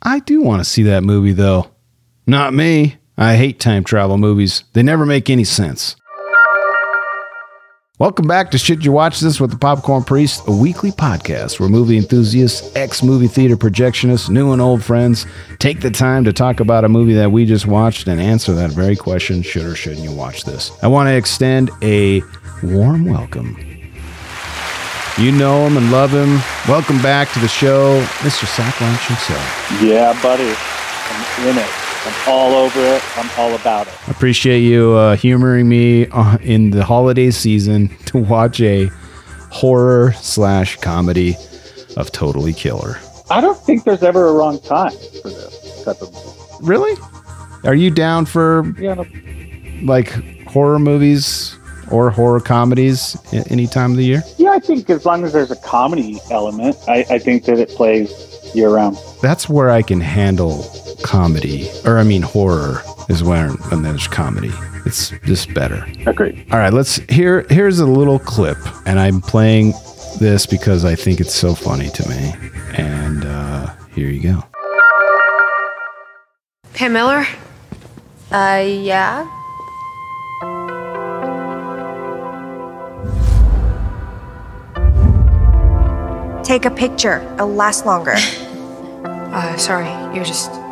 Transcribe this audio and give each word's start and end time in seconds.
I 0.00 0.22
do 0.24 0.42
want 0.42 0.60
to 0.60 0.64
see 0.64 0.84
that 0.84 1.02
movie, 1.02 1.32
though. 1.32 1.72
Not 2.24 2.54
me. 2.54 2.98
I 3.18 3.34
hate 3.34 3.58
time 3.58 3.82
travel 3.82 4.16
movies, 4.16 4.62
they 4.74 4.84
never 4.84 5.04
make 5.06 5.28
any 5.28 5.42
sense. 5.42 5.96
Welcome 7.98 8.28
back 8.28 8.52
to 8.52 8.58
Should 8.58 8.84
You 8.84 8.92
Watch 8.92 9.18
This 9.18 9.40
with 9.40 9.50
the 9.50 9.58
Popcorn 9.58 10.04
Priest, 10.04 10.42
a 10.46 10.52
weekly 10.52 10.92
podcast 10.92 11.58
where 11.58 11.68
movie 11.68 11.96
enthusiasts, 11.96 12.74
ex 12.76 13.02
movie 13.02 13.26
theater 13.28 13.56
projectionists, 13.56 14.30
new 14.30 14.52
and 14.52 14.62
old 14.62 14.84
friends 14.84 15.26
take 15.58 15.80
the 15.80 15.90
time 15.90 16.22
to 16.24 16.32
talk 16.32 16.60
about 16.60 16.84
a 16.84 16.88
movie 16.88 17.14
that 17.14 17.32
we 17.32 17.44
just 17.44 17.66
watched 17.66 18.06
and 18.06 18.20
answer 18.20 18.52
that 18.54 18.70
very 18.70 18.94
question 18.94 19.42
should 19.42 19.64
or 19.66 19.74
shouldn't 19.74 20.02
you 20.02 20.12
watch 20.12 20.44
this? 20.44 20.70
I 20.80 20.86
want 20.86 21.08
to 21.08 21.14
extend 21.16 21.72
a 21.82 22.22
warm 22.62 23.04
welcome. 23.04 23.73
You 25.16 25.30
know 25.30 25.64
him 25.64 25.76
and 25.76 25.92
love 25.92 26.10
him. 26.10 26.40
Welcome 26.68 27.00
back 27.00 27.32
to 27.34 27.38
the 27.38 27.46
show, 27.46 28.00
Mr. 28.18 28.46
Sack 28.46 28.80
Lunch 28.80 29.00
himself. 29.06 29.80
Yeah, 29.80 30.20
buddy. 30.20 30.42
I'm 30.42 31.48
in 31.48 31.56
it. 31.56 31.70
I'm 32.04 32.28
all 32.28 32.52
over 32.54 32.80
it. 32.80 33.16
I'm 33.16 33.30
all 33.38 33.54
about 33.54 33.86
it. 33.86 34.08
I 34.08 34.10
appreciate 34.10 34.62
you 34.62 34.90
uh, 34.94 35.14
humoring 35.14 35.68
me 35.68 36.08
uh, 36.08 36.38
in 36.38 36.70
the 36.70 36.84
holiday 36.84 37.30
season 37.30 37.88
to 38.06 38.18
watch 38.18 38.60
a 38.60 38.90
horror 39.52 40.12
slash 40.14 40.78
comedy 40.78 41.36
of 41.96 42.10
Totally 42.10 42.52
Killer. 42.52 42.98
I 43.30 43.40
don't 43.40 43.56
think 43.58 43.84
there's 43.84 44.02
ever 44.02 44.26
a 44.26 44.32
wrong 44.32 44.58
time 44.62 44.90
for 45.22 45.28
this 45.30 45.84
type 45.84 46.02
of 46.02 46.12
movie. 46.12 46.38
Really? 46.60 47.00
Are 47.62 47.76
you 47.76 47.92
down 47.92 48.26
for 48.26 48.64
Yeah, 48.80 48.94
no, 48.94 49.06
like 49.84 50.08
horror 50.48 50.80
movies 50.80 51.56
or 51.90 52.10
horror 52.10 52.40
comedies 52.40 53.16
a- 53.32 53.46
any 53.50 53.66
time 53.66 53.92
of 53.92 53.96
the 53.96 54.04
year? 54.04 54.22
yeah, 54.38 54.50
I 54.50 54.58
think 54.58 54.88
as 54.90 55.04
long 55.04 55.24
as 55.24 55.32
there's 55.32 55.50
a 55.50 55.56
comedy 55.56 56.18
element, 56.30 56.76
I, 56.88 57.04
I 57.10 57.18
think 57.18 57.44
that 57.44 57.58
it 57.58 57.68
plays 57.70 58.12
year 58.54 58.70
round. 58.70 58.96
That's 59.22 59.48
where 59.48 59.70
I 59.70 59.82
can 59.82 60.00
handle 60.00 60.64
comedy, 61.02 61.68
or 61.84 61.98
I 61.98 62.04
mean 62.04 62.22
horror 62.22 62.82
is 63.08 63.22
when 63.22 63.50
when 63.70 63.82
there's 63.82 64.06
comedy. 64.08 64.52
It's 64.86 65.10
just 65.24 65.52
better. 65.54 65.86
Agreed. 66.06 66.46
All 66.52 66.58
right, 66.58 66.72
let's 66.72 66.96
here. 67.08 67.46
Here's 67.50 67.78
a 67.80 67.86
little 67.86 68.18
clip, 68.18 68.58
and 68.86 69.00
I'm 69.00 69.20
playing 69.20 69.72
this 70.20 70.46
because 70.46 70.84
I 70.84 70.94
think 70.94 71.20
it's 71.20 71.34
so 71.34 71.54
funny 71.54 71.88
to 71.90 72.08
me. 72.08 72.32
And 72.76 73.24
uh, 73.24 73.74
here 73.94 74.08
you 74.08 74.22
go. 74.22 74.44
Pam 76.74 76.92
Miller? 76.92 77.26
Uh, 78.30 78.64
yeah. 78.66 79.28
Take 86.44 86.64
a 86.66 86.70
picture. 86.70 87.20
It'll 87.34 87.48
last 87.54 87.86
longer. 87.86 88.14
Uh, 89.34 89.56
sorry, 89.56 89.88
you're 90.14 90.24
just. 90.24 90.48
Not 90.52 90.62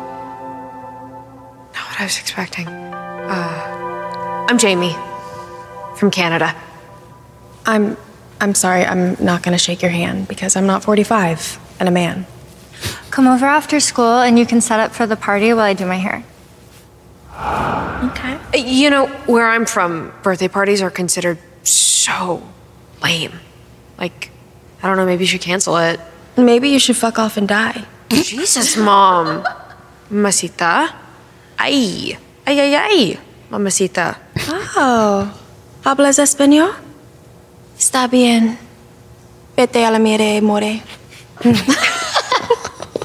what 1.73 1.99
I 1.99 2.03
was 2.05 2.17
expecting. 2.17 2.65
Uh, 2.65 4.45
I'm 4.47 4.57
Jamie. 4.57 4.95
From 5.97 6.09
Canada. 6.09 6.55
I'm 7.65 7.97
I'm 8.39 8.55
sorry, 8.55 8.85
I'm 8.85 9.17
not 9.19 9.43
gonna 9.43 9.57
shake 9.57 9.81
your 9.81 9.91
hand 9.91 10.29
because 10.29 10.55
I'm 10.55 10.65
not 10.65 10.81
45 10.81 11.59
and 11.81 11.89
a 11.89 11.91
man. 11.91 12.25
Come 13.11 13.27
over 13.27 13.45
after 13.45 13.81
school 13.81 14.21
and 14.21 14.39
you 14.39 14.45
can 14.45 14.61
set 14.61 14.79
up 14.79 14.93
for 14.93 15.05
the 15.05 15.17
party 15.17 15.51
while 15.53 15.65
I 15.65 15.73
do 15.73 15.85
my 15.85 15.97
hair. 15.97 16.23
Okay. 18.11 18.35
Uh, 18.35 18.57
You 18.65 18.89
know, 18.89 19.07
where 19.25 19.49
I'm 19.49 19.65
from, 19.65 20.13
birthday 20.23 20.47
parties 20.47 20.81
are 20.81 20.89
considered 20.89 21.37
so 21.63 22.41
lame. 23.03 23.41
Like, 23.97 24.29
I 24.83 24.87
don't 24.87 24.97
know, 24.97 25.05
maybe 25.05 25.23
you 25.23 25.27
should 25.27 25.41
cancel 25.41 25.77
it. 25.77 25.97
Maybe 26.35 26.67
you 26.67 26.77
should 26.77 26.97
fuck 26.97 27.17
off 27.17 27.37
and 27.37 27.47
die. 27.47 27.85
Jesus, 28.09 28.75
Mom. 28.75 29.41
Mamacita. 30.11 30.93
Ay. 31.57 32.17
Ay, 32.45 32.59
ay, 32.59 32.75
ay. 32.75 33.19
Mamacita. 33.49 34.17
Oh. 34.75 35.31
¿Hablas 35.85 36.19
español? 36.19 36.73
Está 37.77 38.07
bien. 38.07 38.57
Vete 39.55 39.85
a 39.85 39.91
la 39.91 39.99
mire, 39.99 40.41
more. 40.41 40.81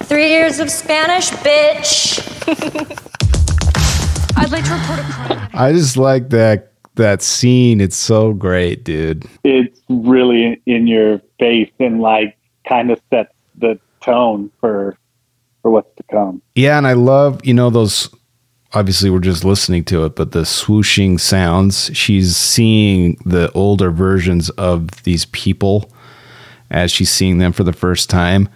Three 0.09 0.31
years 0.31 0.59
of 0.59 0.71
Spanish, 0.71 1.31
bitch. 1.31 2.19
I'd 4.37 4.51
like 4.51 4.65
to 4.65 4.75
report 4.75 4.99
a 4.99 5.03
crime. 5.05 5.49
I 5.55 5.73
just 5.73 5.97
like 5.97 6.31
that 6.31 6.68
that 6.99 7.23
scene. 7.23 7.81
It's 7.81 7.97
so 7.97 8.33
great, 8.33 8.85
dude. 8.85 9.25
It's 9.43 9.81
really 9.89 10.61
in 10.67 10.87
your 10.87 11.21
face 11.39 11.71
and 11.81 12.01
like 12.01 12.37
kind 12.69 12.91
of 12.91 13.01
sets 13.11 13.35
the 13.57 13.81
tone 14.03 14.51
for 14.61 14.97
for 15.63 15.71
what's 15.71 15.95
to 15.97 16.03
come. 16.11 16.43
Yeah, 16.55 16.79
and 16.79 16.87
I 16.87 16.93
love 16.93 17.45
you 17.45 17.55
know 17.55 17.71
those. 17.71 18.15
Obviously, 18.75 19.09
we're 19.09 19.21
just 19.21 19.45
listening 19.45 19.83
to 19.85 20.05
it, 20.05 20.15
but 20.15 20.33
the 20.33 20.43
swooshing 20.43 21.19
sounds. 21.19 21.91
She's 21.95 22.37
seeing 22.37 23.17
the 23.25 23.51
older 23.53 23.91
versions 23.91 24.51
of 24.51 25.03
these 25.05 25.25
people 25.27 25.91
as 26.71 26.93
she's 26.93 27.11
seeing 27.11 27.39
them 27.39 27.53
for 27.53 27.65
the 27.65 27.73
first 27.73 28.11
time, 28.11 28.47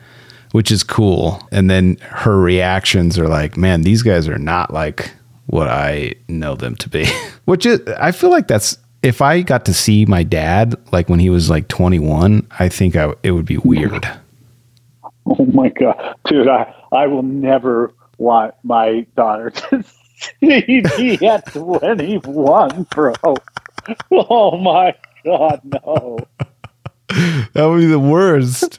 which 0.51 0.71
is 0.71 0.83
cool. 0.83 1.41
And 1.51 1.71
then 1.71 1.97
her 2.03 2.39
reactions 2.39 3.19
are 3.19 3.29
like, 3.29 3.57
"Man, 3.57 3.83
these 3.83 4.03
guys 4.03 4.29
are 4.29 4.39
not 4.39 4.73
like 4.73 5.11
what 5.53 5.69
I 5.69 6.15
know 6.29 6.55
them 6.57 6.75
to 6.77 6.89
be." 6.89 7.07
which 7.45 7.65
is, 7.67 7.81
I 8.01 8.11
feel 8.13 8.31
like 8.31 8.49
that's. 8.49 8.77
If 9.03 9.21
I 9.21 9.43
got 9.43 9.65
to 9.65 9.75
see 9.75 10.05
my 10.07 10.23
dad 10.23 10.77
like 10.93 11.09
when 11.09 11.19
he 11.19 11.29
was 11.29 11.51
like 11.51 11.67
21, 11.67 12.47
I 12.61 12.69
think 12.69 12.95
I, 12.95 13.13
it 13.25 13.33
would 13.33 13.45
be 13.47 13.59
weird. 13.59 14.09
Oh 15.27 15.45
my 15.47 15.71
god, 15.71 16.15
dude! 16.27 16.47
I 16.49 16.73
I 16.93 17.07
will 17.09 17.23
never 17.25 17.93
want 18.19 18.55
my 18.63 19.05
daughter 19.17 19.51
to 19.51 19.83
see 20.41 20.83
me 20.99 21.19
at 21.29 21.47
twenty 21.53 22.19
one, 22.19 22.85
bro. 22.91 23.15
Oh 24.13 24.57
my 24.59 24.95
god, 25.25 25.61
no! 25.87 26.19
That 27.55 27.65
would 27.67 27.81
be 27.81 27.87
the 27.87 27.99
worst. 27.99 28.79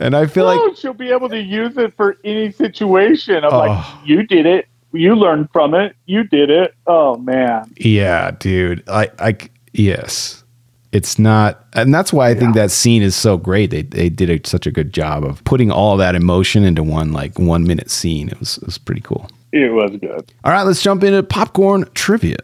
And 0.00 0.16
I 0.16 0.26
feel 0.26 0.46
no, 0.46 0.64
like 0.64 0.76
she'll 0.76 0.94
be 0.94 1.10
able 1.10 1.28
to 1.28 1.40
use 1.40 1.76
it 1.76 1.94
for 1.96 2.16
any 2.24 2.50
situation. 2.52 3.44
I'm 3.44 3.52
Oh. 3.52 3.58
like, 3.58 3.86
you 4.08 4.22
did 4.22 4.46
it. 4.46 4.68
You 4.92 5.14
learned 5.14 5.50
from 5.52 5.74
it. 5.74 5.94
You 6.06 6.24
did 6.24 6.50
it. 6.50 6.74
Oh 6.86 7.16
man. 7.16 7.72
Yeah, 7.76 8.30
dude. 8.32 8.88
I, 8.88 9.10
I, 9.18 9.36
yes, 9.72 10.44
it's 10.92 11.18
not, 11.18 11.66
and 11.74 11.92
that's 11.92 12.12
why 12.12 12.30
I 12.30 12.34
think 12.34 12.54
that 12.54 12.70
scene 12.70 13.02
is 13.02 13.14
so 13.14 13.36
great. 13.36 13.70
They 13.70 13.82
they 13.82 14.08
did 14.08 14.30
a, 14.30 14.48
such 14.48 14.66
a 14.66 14.70
good 14.70 14.92
job 14.92 15.24
of 15.24 15.44
putting 15.44 15.70
all 15.70 15.96
that 15.98 16.14
emotion 16.14 16.64
into 16.64 16.82
one 16.82 17.12
like 17.12 17.38
one 17.38 17.64
minute 17.64 17.90
scene. 17.90 18.28
It 18.28 18.40
was 18.40 18.56
it 18.58 18.64
was 18.64 18.78
pretty 18.78 19.02
cool. 19.02 19.30
It 19.52 19.72
was 19.72 19.90
good. 20.00 20.32
All 20.44 20.52
right, 20.52 20.62
let's 20.62 20.82
jump 20.82 21.04
into 21.04 21.22
popcorn 21.22 21.84
trivia. 21.94 22.36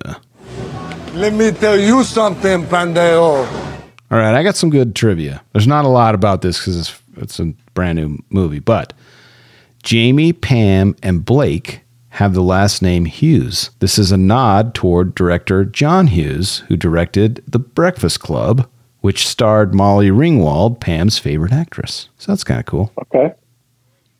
Let 1.15 1.33
me 1.33 1.53
tell 1.53 1.79
you 1.79 2.05
something, 2.05 2.65
pendejo. 2.65 3.47
All 4.11 4.19
right, 4.19 4.35
I 4.35 4.43
got 4.43 4.57
some 4.57 4.69
good 4.69 4.95
trivia. 4.95 5.43
There's 5.53 5.67
not 5.67 5.85
a 5.85 5.89
lot 5.89 6.15
about 6.15 6.43
this 6.43 6.59
because 6.59 6.79
it's 6.79 7.03
it's 7.17 7.41
a 7.41 7.55
brand 7.73 7.97
new 7.97 8.19
movie, 8.29 8.59
but 8.59 8.93
Jamie, 9.83 10.33
Pam, 10.33 10.97
and 11.03 11.25
Blake 11.25 11.84
have 12.15 12.33
the 12.33 12.43
last 12.43 12.81
name 12.81 13.07
Hughes. 13.07 13.71
This 13.81 13.99
is 13.99 14.13
a 14.13 14.17
nod 14.17 14.73
toward 14.73 15.17
director 15.17 15.65
John 15.65 16.07
Hughes, 16.07 16.59
who 16.69 16.77
directed 16.77 17.43
The 17.49 17.59
Breakfast 17.59 18.21
Club, 18.21 18.69
which 19.01 19.27
starred 19.27 19.75
Molly 19.75 20.11
Ringwald, 20.11 20.79
Pam's 20.79 21.19
favorite 21.19 21.53
actress. 21.53 22.09
So 22.19 22.31
that's 22.31 22.45
kind 22.45 22.61
of 22.61 22.67
cool. 22.67 22.93
Okay. 23.03 23.35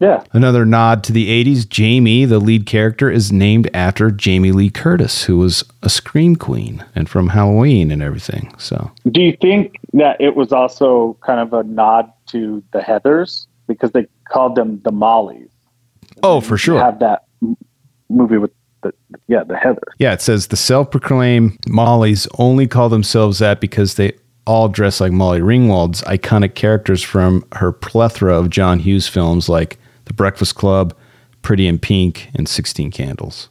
Yeah. 0.01 0.25
Another 0.33 0.67
nod 0.67 1.05
to 1.05 1.13
the 1.13 1.29
80s. 1.45 1.69
Jamie, 1.69 2.25
the 2.25 2.41
lead 2.41 2.67
character, 2.67 3.09
is 3.09 3.31
named 3.31 3.71
after 3.73 4.11
Jamie 4.11 4.51
Lee 4.51 4.71
Curtis, 4.71 5.23
who 5.23 5.39
was 5.39 5.63
a 5.85 5.89
Scream 5.89 6.35
Queen 6.35 6.85
and 6.97 7.09
from 7.09 7.29
Halloween 7.29 7.93
and 7.93 8.03
everything. 8.03 8.53
So 8.59 8.91
Do 9.09 9.23
you 9.23 9.37
think 9.41 9.77
that 9.93 10.21
it 10.21 10.35
was 10.35 10.51
also 10.51 11.17
kind 11.25 11.39
of 11.39 11.53
a 11.53 11.63
nod 11.63 12.13
to 12.27 12.61
the 12.73 12.81
Heathers 12.81 13.47
because 13.69 13.93
they 13.93 14.09
called 14.29 14.57
them 14.57 14.81
the 14.85 14.91
Mollies? 14.91 15.49
Oh, 16.25 16.41
for 16.41 16.59
sure. 16.59 16.81
have 16.81 16.99
that 16.99 17.24
movie 18.09 18.39
with 18.39 18.51
the 18.83 18.93
yeah 19.29 19.45
the 19.45 19.57
Heather. 19.57 19.83
Yeah, 19.99 20.13
it 20.13 20.21
says 20.21 20.49
the 20.49 20.57
self-proclaimed 20.57 21.59
Mollies 21.69 22.29
only 22.39 22.67
call 22.67 22.89
themselves 22.89 23.39
that 23.39 23.61
because 23.61 23.95
they 23.95 24.13
all 24.47 24.69
dress 24.69 25.01
like 25.01 25.13
Molly 25.13 25.41
Ringwald's 25.41 26.03
iconic 26.03 26.55
characters 26.55 27.03
from 27.03 27.45
her 27.53 27.73
plethora 27.73 28.39
of 28.39 28.51
John 28.51 28.79
Hughes 28.79 29.09
films 29.09 29.49
like 29.49 29.79
The 30.05 30.13
Breakfast 30.13 30.55
Club, 30.55 30.95
Pretty 31.43 31.67
in 31.67 31.79
Pink, 31.79 32.29
and 32.35 32.49
16 32.49 32.91
Candles. 32.91 33.49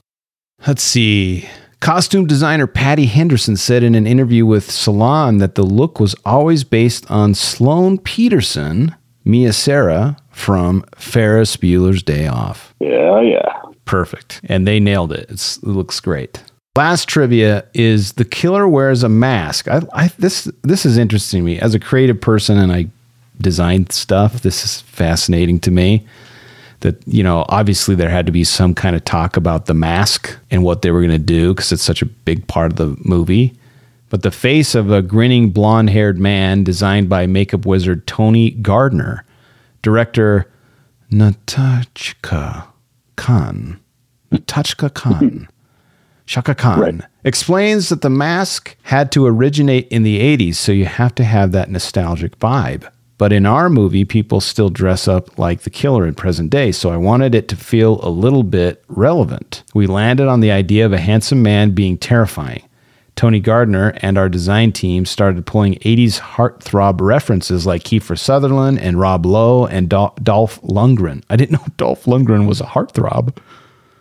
Let's 0.67 0.83
see. 0.83 1.47
Costume 1.79 2.27
designer 2.27 2.67
Patty 2.67 3.07
Henderson 3.07 3.57
said 3.57 3.83
in 3.83 3.93
an 3.95 4.07
interview 4.07 4.45
with 4.45 4.71
Salon 4.71 5.39
that 5.39 5.55
the 5.55 5.63
look 5.63 5.99
was 5.99 6.15
always 6.25 6.63
based 6.63 7.09
on 7.11 7.33
Sloane 7.33 7.97
Peterson, 7.97 8.95
Mia 9.25 9.51
Sara, 9.51 10.15
from 10.29 10.85
Ferris 10.95 11.57
Bueller's 11.57 12.01
Day 12.01 12.27
Off. 12.27 12.73
Yeah, 12.79 13.19
yeah. 13.19 13.61
Perfect. 13.85 14.41
And 14.45 14.67
they 14.67 14.79
nailed 14.79 15.11
it. 15.11 15.29
It's, 15.29 15.57
it 15.57 15.67
looks 15.67 15.99
great. 15.99 16.43
Last 16.75 17.07
trivia 17.07 17.65
is 17.73 18.13
the 18.13 18.25
killer 18.25 18.67
wears 18.67 19.03
a 19.03 19.09
mask. 19.09 19.67
I, 19.67 19.81
I 19.93 20.07
this 20.17 20.45
this 20.63 20.87
is 20.87 20.97
interesting 20.97 21.41
to 21.41 21.45
me 21.45 21.59
as 21.59 21.75
a 21.75 21.79
creative 21.79 22.19
person, 22.19 22.57
and 22.57 22.71
I 22.71 22.87
design 23.39 23.89
stuff. 23.91 24.41
This 24.41 24.63
is 24.63 24.81
fascinating 24.81 25.59
to 25.61 25.71
me. 25.71 26.05
That, 26.79 27.01
you 27.07 27.23
know, 27.23 27.45
obviously 27.47 27.95
there 27.95 28.09
had 28.09 28.25
to 28.25 28.31
be 28.31 28.43
some 28.43 28.73
kind 28.73 28.95
of 28.95 29.05
talk 29.05 29.37
about 29.37 29.67
the 29.67 29.73
mask 29.73 30.35
and 30.51 30.63
what 30.63 30.81
they 30.81 30.91
were 30.91 30.99
going 30.99 31.11
to 31.11 31.17
do 31.17 31.53
because 31.53 31.71
it's 31.71 31.83
such 31.83 32.01
a 32.01 32.07
big 32.07 32.45
part 32.47 32.71
of 32.71 32.77
the 32.77 32.97
movie. 33.05 33.53
But 34.09 34.23
the 34.23 34.31
face 34.31 34.75
of 34.75 34.91
a 34.91 35.01
grinning 35.01 35.51
blonde 35.51 35.91
haired 35.91 36.19
man 36.19 36.63
designed 36.63 37.07
by 37.07 37.25
makeup 37.25 37.65
wizard 37.65 38.05
Tony 38.05 38.51
Gardner, 38.51 39.23
director 39.81 40.51
Nahnatchka 41.11 42.67
Khan. 43.15 43.79
Nahnatchka 44.31 44.93
Khan. 44.93 45.29
Hmm. 45.29 45.43
Chaka 46.25 46.55
Khan 46.55 46.79
Right. 46.79 47.01
explains 47.25 47.89
that 47.89 48.01
the 48.01 48.09
mask 48.09 48.77
had 48.83 49.11
to 49.11 49.25
originate 49.25 49.87
in 49.89 50.03
the 50.03 50.19
80s, 50.21 50.55
so 50.57 50.71
you 50.71 50.85
have 50.85 51.13
to 51.15 51.23
have 51.25 51.51
that 51.51 51.69
nostalgic 51.69 52.39
vibe. 52.39 52.85
But 53.17 53.33
in 53.33 53.45
our 53.45 53.69
movie, 53.69 54.05
people 54.05 54.39
still 54.41 54.69
dress 54.69 55.07
up 55.07 55.37
like 55.37 55.61
the 55.61 55.69
killer 55.69 56.07
in 56.07 56.13
present 56.15 56.49
day, 56.49 56.71
so 56.71 56.89
I 56.91 56.97
wanted 56.97 57.35
it 57.35 57.47
to 57.49 57.55
feel 57.55 57.99
a 58.01 58.09
little 58.09 58.43
bit 58.43 58.83
relevant. 58.87 59.63
We 59.73 59.85
landed 59.85 60.27
on 60.27 60.39
the 60.39 60.51
idea 60.51 60.85
of 60.85 60.93
a 60.93 60.97
handsome 60.97 61.41
man 61.43 61.71
being 61.71 61.97
terrifying. 61.97 62.63
Tony 63.15 63.39
Gardner 63.39 63.93
and 64.01 64.17
our 64.17 64.27
design 64.27 64.71
team 64.71 65.05
started 65.05 65.45
pulling 65.45 65.75
80s 65.75 66.19
heartthrob 66.19 66.99
references 66.99 67.65
like 67.65 67.83
Kiefer 67.83 68.17
Sutherland 68.17 68.79
and 68.79 68.99
Rob 68.99 69.25
Lowe 69.25 69.65
and 69.67 69.87
Dol- 69.87 70.15
Dolph 70.23 70.59
Lundgren. 70.61 71.23
I 71.29 71.35
didn't 71.35 71.51
know 71.53 71.65
Dolph 71.77 72.05
Lundgren 72.05 72.47
was 72.47 72.59
a 72.59 72.65
heartthrob. 72.65 73.37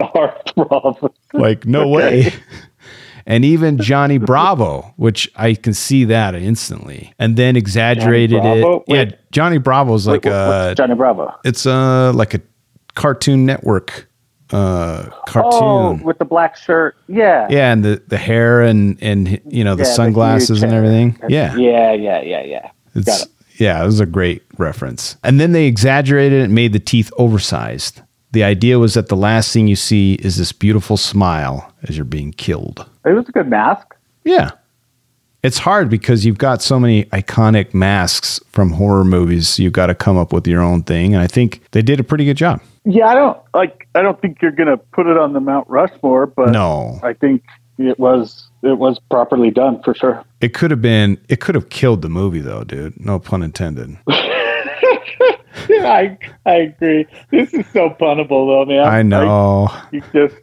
Heartthrob. 0.00 1.12
Like, 1.32 1.67
no 1.67 1.88
way. 1.88 2.32
And 3.25 3.44
even 3.44 3.79
Johnny 3.79 4.19
Bravo, 4.19 4.93
which 4.97 5.31
I 5.37 5.55
can 5.55 5.75
see 5.75 6.03
that 6.06 6.35
instantly, 6.35 7.15
and 7.20 7.37
then 7.37 7.55
exaggerated 7.56 8.44
it. 8.44 8.58
Yeah, 8.58 8.79
Wait. 8.88 9.17
Johnny 9.31 9.58
Bravo's 9.58 10.08
like 10.08 10.25
Wait, 10.25 10.32
a 10.32 10.75
Johnny 10.76 10.97
Bravo. 10.97 11.32
it's 11.44 11.65
a 11.65 12.11
like 12.17 12.35
a 12.35 12.41
Cartoon 12.97 13.47
Network 13.47 14.08
uh 14.53 15.09
Oh, 15.11 15.21
cartoon. 15.27 16.03
with 16.05 16.19
the 16.19 16.25
black 16.25 16.57
shirt. 16.57 16.97
Yeah. 17.09 17.47
yeah, 17.51 17.73
and 17.73 17.85
the 17.85 18.03
the 18.09 18.19
hair 18.19 18.63
and 18.63 18.99
and 19.03 19.41
you 19.47 19.65
know 19.65 19.75
the 19.75 19.85
Yeah, 19.85 19.93
sunglasses 19.95 20.59
huge 20.59 20.63
and 20.65 20.73
everything. 20.73 21.19
Yeah, 21.29 21.55
Yeah, 21.57 21.93
yeah, 21.93 22.21
yeah, 22.23 22.43
yeah. 22.45 22.71
It's, 22.95 23.07
Got 23.07 23.23
it. 23.23 23.29
yeah, 23.59 23.83
it 23.83 23.87
was 23.87 24.01
a 24.01 24.07
great 24.07 24.43
reference. 24.59 25.17
And 25.25 25.41
then 25.41 25.53
they 25.53 25.67
exaggerated 25.67 26.41
it 26.41 26.45
and 26.45 26.55
made 26.55 26.73
the 26.73 26.79
teeth 26.81 27.11
oversized. 27.17 28.03
The 28.33 28.45
idea 28.45 28.79
was 28.79 28.95
that 28.95 29.09
the 29.09 29.17
last 29.17 29.53
thing 29.53 29.69
you 29.69 29.77
see 29.77 30.15
is 30.15 30.37
this 30.37 30.53
beautiful 30.53 30.97
smile 30.97 31.73
as 31.85 31.97
you're 31.97 32.05
being 32.05 32.33
killed. 32.33 32.87
It 33.05 33.13
was 33.13 33.29
a 33.29 33.33
good 33.33 33.49
mask. 33.49 33.95
Yeah. 34.25 34.51
It's 35.43 35.59
hard 35.59 35.91
because 35.91 36.25
you've 36.25 36.39
got 36.39 36.62
so 36.62 36.79
many 36.79 37.05
iconic 37.06 37.75
masks 37.75 38.39
from 38.53 38.71
horror 38.71 39.05
movies. 39.05 39.59
You've 39.59 39.73
got 39.73 39.87
to 39.87 39.94
come 39.94 40.17
up 40.17 40.33
with 40.33 40.47
your 40.47 40.61
own 40.61 40.85
thing. 40.85 41.15
And 41.15 41.23
I 41.23 41.27
think 41.27 41.62
they 41.73 41.83
did 41.83 41.99
a 41.99 42.05
pretty 42.05 42.25
good 42.25 42.37
job. 42.37 42.61
Yeah, 42.85 43.09
I 43.09 43.15
don't 43.15 43.39
like. 43.53 43.89
I 43.94 44.03
don't 44.03 44.21
think 44.21 44.41
you're 44.43 44.53
gonna 44.53 44.77
put 44.77 45.06
it 45.06 45.17
on 45.17 45.33
the 45.33 45.41
Mount 45.41 45.69
Rushmore, 45.69 46.27
but 46.27 46.50
No. 46.50 46.99
I 47.03 47.12
think 47.12 47.44
it 47.79 47.99
was 47.99 48.49
it 48.62 48.79
was 48.79 48.99
properly 49.11 49.50
done 49.50 49.83
for 49.83 49.94
sure. 49.94 50.25
It 50.41 50.55
could 50.55 50.71
have 50.73 50.83
been, 50.83 51.19
it 51.29 51.41
could 51.41 51.55
have 51.55 51.69
killed 51.69 52.03
the 52.03 52.09
movie 52.09 52.41
though, 52.41 52.65
dude. 52.65 52.99
No 53.05 53.21
pun 53.21 53.43
intended. 53.43 53.97
I 54.09 56.19
I 56.47 56.55
agree. 56.55 57.06
This 57.31 57.55
is 57.55 57.67
so 57.73 57.91
punnable 57.91 58.49
though, 58.49 58.65
man. 58.65 58.87
I 58.87 59.03
know. 59.03 59.69
Like, 59.71 59.93
you 59.93 60.03
just 60.12 60.37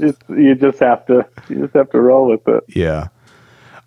it's, 0.00 0.18
you 0.30 0.54
just 0.54 0.80
have 0.80 1.04
to 1.06 1.26
you 1.48 1.62
just 1.62 1.74
have 1.74 1.90
to 1.90 2.00
roll 2.00 2.28
with 2.28 2.46
it. 2.48 2.64
Yeah. 2.68 3.08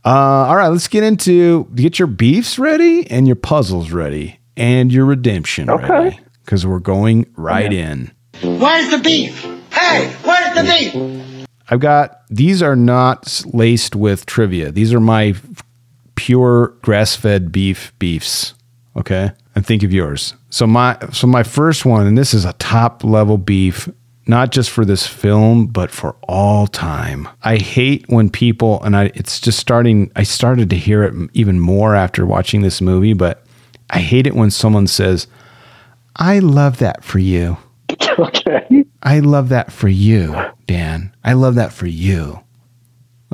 Uh, 0.06 0.10
all 0.10 0.56
right, 0.58 0.68
let's 0.68 0.88
get 0.88 1.04
into 1.04 1.66
get 1.76 1.98
your 2.00 2.08
beefs 2.08 2.60
ready 2.60 3.10
and 3.10 3.26
your 3.28 3.36
puzzles 3.38 3.92
ready 3.92 4.40
and 4.58 4.92
your 4.92 5.06
redemption 5.06 5.70
Okay. 5.70 5.88
ready 5.88 6.20
because 6.44 6.66
we're 6.66 6.80
going 6.80 7.26
right 7.38 7.72
in. 7.72 8.12
Where's 8.44 8.90
the 8.90 9.00
beef? 9.00 9.42
Hey, 9.72 10.14
where's 10.24 10.56
the 10.56 10.64
beef? 10.64 11.48
I've 11.70 11.80
got 11.80 12.22
these 12.30 12.62
are 12.62 12.76
not 12.76 13.42
laced 13.46 13.96
with 13.96 14.26
trivia. 14.26 14.72
These 14.72 14.94
are 14.94 15.00
my 15.00 15.36
pure 16.16 16.76
grass-fed 16.82 17.52
beef 17.52 17.94
beefs. 18.00 18.54
Okay, 18.98 19.32
and 19.56 19.66
think 19.66 19.82
of 19.84 19.94
yours. 19.94 20.36
So 20.50 20.68
my 20.68 20.98
so 21.14 21.26
my 21.28 21.44
first 21.44 21.86
one, 21.86 22.06
and 22.06 22.18
this 22.18 22.34
is 22.34 22.44
a 22.46 22.54
top 22.54 23.04
level 23.04 23.38
beef, 23.38 23.88
not 24.26 24.52
just 24.52 24.70
for 24.70 24.86
this 24.86 25.06
film, 25.06 25.68
but 25.68 25.92
for 25.92 26.16
all 26.24 26.68
time. 26.68 27.28
I 27.44 27.58
hate 27.58 28.06
when 28.08 28.30
people, 28.30 28.82
and 28.84 28.96
I 28.96 29.12
it's 29.16 29.40
just 29.40 29.60
starting. 29.60 30.12
I 30.16 30.24
started 30.24 30.70
to 30.70 30.78
hear 30.78 31.04
it 31.04 31.14
even 31.34 31.60
more 31.60 31.96
after 31.96 32.26
watching 32.26 32.62
this 32.62 32.82
movie, 32.82 33.14
but 33.14 33.44
I 33.90 34.00
hate 34.00 34.28
it 34.28 34.36
when 34.36 34.50
someone 34.52 34.88
says, 34.88 35.28
"I 36.16 36.40
love 36.40 36.78
that 36.78 37.04
for 37.04 37.20
you." 37.20 37.58
Okay. 38.20 38.86
I 39.02 39.20
love 39.20 39.50
that 39.50 39.72
for 39.72 39.88
you, 39.88 40.36
Dan. 40.68 41.12
I 41.24 41.34
love 41.34 41.56
that 41.56 41.74
for 41.74 41.88
you. 41.88 42.40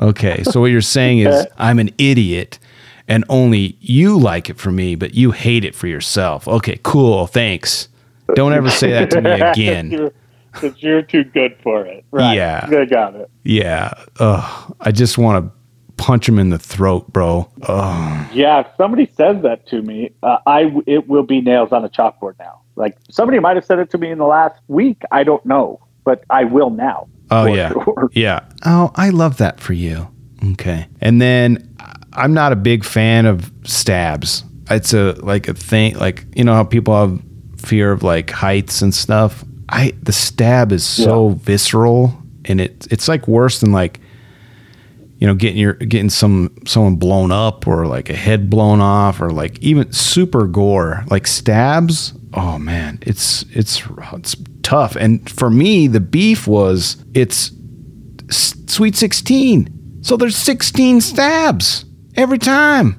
Okay, 0.00 0.42
so 0.44 0.60
what 0.60 0.70
you're 0.70 0.80
saying 0.80 1.18
is 1.18 1.46
I'm 1.58 1.78
an 1.78 1.90
idiot 1.98 2.58
and 3.06 3.24
only 3.28 3.76
you 3.80 4.18
like 4.18 4.48
it 4.48 4.58
for 4.58 4.70
me, 4.72 4.94
but 4.94 5.14
you 5.14 5.32
hate 5.32 5.64
it 5.66 5.74
for 5.74 5.86
yourself. 5.86 6.48
Okay, 6.48 6.78
cool. 6.82 7.26
Thanks. 7.26 7.88
Don't 8.34 8.54
ever 8.54 8.70
say 8.70 8.92
that 8.92 9.10
to 9.10 9.20
me 9.20 9.30
again. 9.40 10.10
Because 10.52 10.82
you're 10.82 11.02
too 11.02 11.24
good 11.24 11.56
for 11.62 11.86
it. 11.86 12.04
Right. 12.10 12.34
Yeah. 12.34 12.66
I 12.68 12.84
got 12.84 13.14
it. 13.14 13.30
Yeah. 13.44 13.92
Ugh. 14.18 14.76
I 14.80 14.90
just 14.92 15.18
want 15.18 15.44
to 15.44 15.52
punch 16.00 16.26
him 16.26 16.38
in 16.38 16.48
the 16.48 16.58
throat, 16.58 17.12
bro. 17.12 17.48
Ugh. 17.62 18.26
Yeah, 18.32 18.60
if 18.60 18.66
somebody 18.76 19.10
says 19.14 19.42
that 19.42 19.66
to 19.68 19.82
me, 19.82 20.10
uh, 20.22 20.38
I 20.46 20.74
it 20.86 21.08
will 21.08 21.22
be 21.22 21.40
nails 21.40 21.72
on 21.72 21.84
a 21.84 21.88
chalkboard 21.88 22.38
now. 22.38 22.62
Like 22.74 22.96
somebody 23.10 23.38
might 23.38 23.56
have 23.56 23.64
said 23.64 23.78
it 23.78 23.90
to 23.90 23.98
me 23.98 24.10
in 24.10 24.18
the 24.18 24.26
last 24.26 24.60
week. 24.68 25.02
I 25.12 25.22
don't 25.24 25.44
know, 25.44 25.78
but 26.04 26.24
I 26.30 26.44
will 26.44 26.70
now. 26.70 27.08
Oh 27.30 27.44
yeah, 27.46 27.70
sure. 27.72 28.10
yeah. 28.12 28.40
Oh, 28.64 28.90
I 28.96 29.10
love 29.10 29.36
that 29.36 29.60
for 29.60 29.74
you. 29.74 30.08
Okay, 30.52 30.88
and 31.02 31.20
then 31.20 31.76
I'm 32.14 32.32
not 32.32 32.52
a 32.52 32.56
big 32.56 32.84
fan 32.84 33.26
of 33.26 33.52
stabs. 33.64 34.42
It's 34.70 34.94
a 34.94 35.12
like 35.18 35.48
a 35.48 35.54
thing, 35.54 35.96
like 35.98 36.24
you 36.34 36.44
know 36.44 36.54
how 36.54 36.64
people 36.64 36.98
have 36.98 37.22
fear 37.58 37.92
of 37.92 38.02
like 38.02 38.30
heights 38.30 38.80
and 38.80 38.94
stuff. 38.94 39.44
I 39.70 39.92
the 40.02 40.12
stab 40.12 40.72
is 40.72 40.84
so 40.84 41.30
visceral, 41.30 42.12
and 42.44 42.60
it 42.60 42.86
it's 42.90 43.08
like 43.08 43.28
worse 43.28 43.60
than 43.60 43.72
like 43.72 44.00
you 45.18 45.26
know 45.26 45.34
getting 45.34 45.58
your 45.58 45.74
getting 45.74 46.10
some 46.10 46.54
someone 46.66 46.96
blown 46.96 47.30
up 47.32 47.66
or 47.66 47.86
like 47.86 48.10
a 48.10 48.14
head 48.14 48.50
blown 48.50 48.80
off 48.80 49.20
or 49.20 49.30
like 49.30 49.58
even 49.60 49.92
super 49.92 50.46
gore. 50.46 51.04
Like 51.08 51.26
stabs 51.26 52.14
oh 52.34 52.58
man 52.58 52.98
it's 53.02 53.44
it's 53.50 53.82
it's 54.12 54.36
tough. 54.62 54.96
And 54.96 55.28
for 55.30 55.50
me 55.50 55.86
the 55.86 56.00
beef 56.00 56.46
was 56.46 57.02
it's 57.14 57.50
sweet 58.30 58.94
16 58.94 60.00
so 60.02 60.16
there's 60.16 60.36
16 60.36 61.00
stabs 61.00 61.84
every 62.16 62.38
time. 62.38 62.96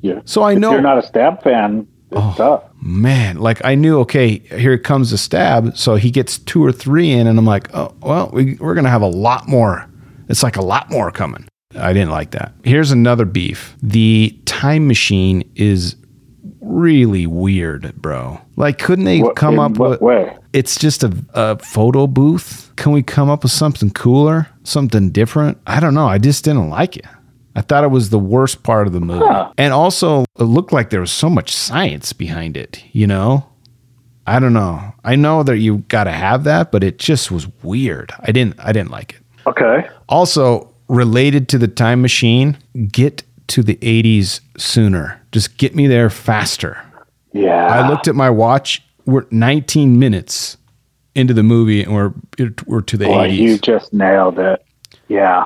Yeah. 0.00 0.20
so 0.24 0.42
i 0.42 0.52
If 0.52 0.58
know 0.58 0.72
you're 0.72 0.80
not 0.80 0.98
a 0.98 1.06
stab 1.06 1.42
fan, 1.42 1.86
it's 2.10 2.20
oh. 2.20 2.34
tough. 2.36 2.62
Man 2.86 3.38
like 3.38 3.64
i 3.64 3.74
knew 3.74 3.98
okay 4.00 4.38
here 4.38 4.76
comes 4.76 5.10
the 5.10 5.16
stab. 5.18 5.74
So 5.76 5.94
he 5.94 6.10
gets 6.10 6.38
two 6.38 6.62
or 6.62 6.70
three 6.70 7.10
in 7.10 7.26
and 7.26 7.38
i'm 7.38 7.46
like 7.46 7.74
oh 7.74 7.94
well 8.02 8.30
we, 8.32 8.54
we're 8.56 8.74
gonna 8.74 8.90
have 8.90 9.02
a 9.02 9.06
lot 9.08 9.48
more. 9.48 9.88
It's 10.28 10.42
like 10.42 10.56
a 10.56 10.62
lot 10.64 10.90
more 10.90 11.10
coming. 11.10 11.46
I 11.76 11.92
didn't 11.92 12.10
like 12.10 12.30
that. 12.32 12.52
Here's 12.62 12.90
another 12.92 13.24
beef. 13.24 13.74
The 13.82 14.38
time 14.46 14.86
machine 14.86 15.50
is 15.54 15.96
really 16.60 17.26
weird 17.26 17.94
bro. 18.00 18.40
Like 18.56 18.78
couldn't 18.78 19.04
they 19.06 19.20
What- 19.22 19.36
come 19.36 19.58
up 19.58 19.78
what 19.78 19.90
with 19.90 20.00
way? 20.00 20.36
it's 20.52 20.78
just 20.78 21.02
a, 21.04 21.12
a 21.34 21.58
photo 21.58 22.06
booth. 22.06 22.70
Can 22.76 22.92
we 22.92 23.02
come 23.02 23.28
up 23.30 23.42
with 23.42 23.52
something 23.52 23.90
cooler 23.90 24.48
something 24.64 25.10
different? 25.10 25.58
I 25.66 25.80
don't 25.80 25.94
know. 25.94 26.06
I 26.06 26.18
just 26.18 26.44
didn't 26.44 26.68
like 26.70 26.96
it 26.96 27.04
I 27.56 27.60
thought 27.60 27.84
it 27.84 27.90
was 27.90 28.10
the 28.10 28.18
worst 28.18 28.62
part 28.62 28.86
of 28.86 28.92
the 28.92 29.00
movie. 29.00 29.24
And 29.58 29.72
also, 29.72 30.24
it 30.38 30.44
looked 30.44 30.72
like 30.72 30.90
there 30.90 31.00
was 31.00 31.12
so 31.12 31.30
much 31.30 31.54
science 31.54 32.12
behind 32.12 32.56
it, 32.56 32.82
you 32.92 33.06
know? 33.06 33.46
I 34.26 34.40
don't 34.40 34.54
know. 34.54 34.92
I 35.04 35.16
know 35.16 35.42
that 35.42 35.58
you 35.58 35.78
got 35.88 36.04
to 36.04 36.10
have 36.10 36.44
that, 36.44 36.72
but 36.72 36.82
it 36.82 36.98
just 36.98 37.30
was 37.30 37.46
weird. 37.62 38.12
I 38.20 38.32
didn't 38.32 38.58
I 38.58 38.72
didn't 38.72 38.90
like 38.90 39.14
it. 39.14 39.20
Okay. 39.46 39.86
Also, 40.08 40.74
related 40.88 41.48
to 41.50 41.58
the 41.58 41.68
time 41.68 42.00
machine, 42.00 42.56
get 42.90 43.22
to 43.48 43.62
the 43.62 43.76
80s 43.76 44.40
sooner. 44.56 45.20
Just 45.30 45.58
get 45.58 45.74
me 45.76 45.86
there 45.86 46.08
faster. 46.08 46.82
Yeah. 47.34 47.66
I 47.66 47.88
looked 47.88 48.08
at 48.08 48.14
my 48.14 48.30
watch. 48.30 48.82
We're 49.04 49.26
19 49.30 49.98
minutes 49.98 50.56
into 51.14 51.34
the 51.34 51.42
movie 51.42 51.82
and 51.82 51.94
we're 51.94 52.12
we're 52.66 52.80
to 52.80 52.96
the 52.96 53.04
Boy, 53.04 53.28
80s. 53.28 53.36
you 53.36 53.58
just 53.58 53.92
nailed 53.92 54.38
it. 54.38 54.64
Yeah. 55.08 55.44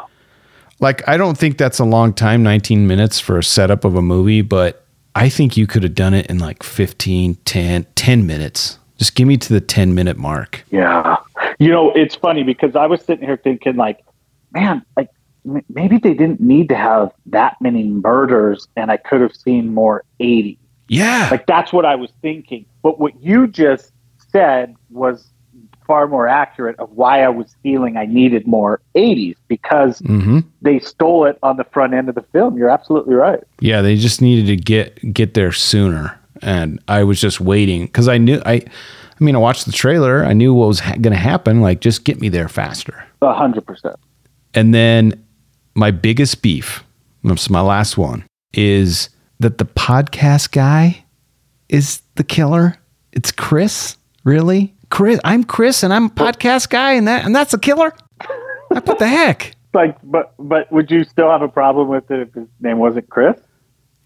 Like, 0.80 1.06
I 1.08 1.16
don't 1.16 1.36
think 1.36 1.58
that's 1.58 1.78
a 1.78 1.84
long 1.84 2.12
time, 2.12 2.42
19 2.42 2.86
minutes 2.86 3.18
for 3.18 3.38
a 3.38 3.42
setup 3.42 3.84
of 3.84 3.94
a 3.96 4.02
movie, 4.02 4.42
but 4.42 4.84
I 5.14 5.28
think 5.28 5.56
you 5.56 5.66
could 5.66 5.82
have 5.82 5.94
done 5.94 6.14
it 6.14 6.26
in 6.26 6.38
like 6.38 6.62
15, 6.62 7.34
10, 7.44 7.86
10 7.94 8.26
minutes. 8.26 8.78
Just 8.98 9.14
give 9.14 9.26
me 9.26 9.36
to 9.36 9.52
the 9.52 9.60
10 9.60 9.94
minute 9.94 10.16
mark. 10.16 10.64
Yeah. 10.70 11.16
You 11.58 11.70
know, 11.70 11.92
it's 11.92 12.14
funny 12.14 12.42
because 12.42 12.76
I 12.76 12.86
was 12.86 13.02
sitting 13.02 13.26
here 13.26 13.36
thinking, 13.36 13.76
like, 13.76 14.04
man, 14.52 14.84
like 14.96 15.08
m- 15.44 15.64
maybe 15.68 15.98
they 15.98 16.14
didn't 16.14 16.40
need 16.40 16.68
to 16.68 16.76
have 16.76 17.12
that 17.26 17.56
many 17.60 17.84
murders, 17.84 18.68
and 18.76 18.90
I 18.90 18.96
could 18.96 19.20
have 19.20 19.34
seen 19.34 19.74
more 19.74 20.04
80. 20.20 20.58
Yeah. 20.88 21.28
Like 21.30 21.46
that's 21.46 21.72
what 21.72 21.84
I 21.84 21.94
was 21.96 22.12
thinking. 22.22 22.64
But 22.82 22.98
what 22.98 23.20
you 23.20 23.46
just 23.46 23.92
said 24.32 24.74
was 24.90 25.28
far 25.88 26.06
more 26.06 26.28
accurate 26.28 26.78
of 26.78 26.88
why 26.92 27.22
I 27.24 27.28
was 27.28 27.56
feeling 27.64 27.96
I 27.96 28.06
needed 28.06 28.46
more 28.46 28.80
80s 28.94 29.34
because 29.48 29.98
hmm 30.00 30.40
they 30.62 30.78
stole 30.78 31.24
it 31.24 31.38
on 31.42 31.56
the 31.56 31.64
front 31.64 31.94
end 31.94 32.08
of 32.08 32.14
the 32.14 32.22
film. 32.32 32.56
You're 32.58 32.68
absolutely 32.70 33.14
right. 33.14 33.42
Yeah, 33.60 33.80
they 33.82 33.96
just 33.96 34.20
needed 34.22 34.46
to 34.46 34.56
get 34.56 35.12
get 35.12 35.34
there 35.34 35.50
sooner, 35.50 36.16
and 36.42 36.80
I 36.86 37.02
was 37.02 37.20
just 37.20 37.40
waiting 37.40 37.86
because 37.86 38.06
I 38.06 38.18
knew 38.18 38.40
I. 38.46 38.62
I 39.20 39.24
mean, 39.24 39.34
I 39.34 39.38
watched 39.38 39.66
the 39.66 39.72
trailer. 39.72 40.24
I 40.24 40.32
knew 40.32 40.54
what 40.54 40.68
was 40.68 40.78
ha- 40.78 40.92
going 40.92 41.10
to 41.12 41.16
happen. 41.18 41.60
Like, 41.60 41.80
just 41.80 42.04
get 42.04 42.20
me 42.20 42.28
there 42.28 42.48
faster. 42.48 43.04
A 43.20 43.34
hundred 43.34 43.66
percent. 43.66 43.96
And 44.54 44.72
then 44.72 45.24
my 45.74 45.90
biggest 45.90 46.40
beef, 46.40 46.84
this 47.24 47.42
is 47.42 47.50
my 47.50 47.60
last 47.60 47.98
one, 47.98 48.24
is 48.52 49.08
that 49.40 49.58
the 49.58 49.64
podcast 49.64 50.52
guy 50.52 51.04
is 51.68 52.00
the 52.14 52.22
killer. 52.22 52.76
It's 53.12 53.32
Chris. 53.32 53.96
Really, 54.24 54.72
Chris? 54.90 55.20
I'm 55.24 55.44
Chris, 55.44 55.82
and 55.82 55.92
I'm 55.92 56.06
a 56.06 56.10
podcast 56.10 56.70
guy, 56.70 56.94
and 56.94 57.06
that 57.08 57.24
and 57.24 57.34
that's 57.34 57.54
a 57.54 57.58
killer. 57.58 57.92
What 58.68 58.98
the 58.98 59.08
heck? 59.08 59.54
Like, 59.74 59.98
but 60.02 60.34
but 60.38 60.70
would 60.72 60.90
you 60.90 61.04
still 61.04 61.30
have 61.30 61.42
a 61.42 61.48
problem 61.48 61.88
with 61.88 62.10
it 62.10 62.20
if 62.20 62.34
his 62.34 62.48
name 62.60 62.78
wasn't 62.78 63.08
Chris? 63.10 63.38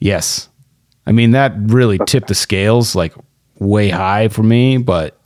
Yes. 0.00 0.48
I 1.06 1.12
mean, 1.12 1.32
that 1.32 1.52
really 1.56 1.98
tipped 2.06 2.28
the 2.28 2.34
scales 2.34 2.94
like 2.94 3.14
way 3.58 3.88
high 3.88 4.28
for 4.28 4.42
me, 4.42 4.76
but 4.78 5.18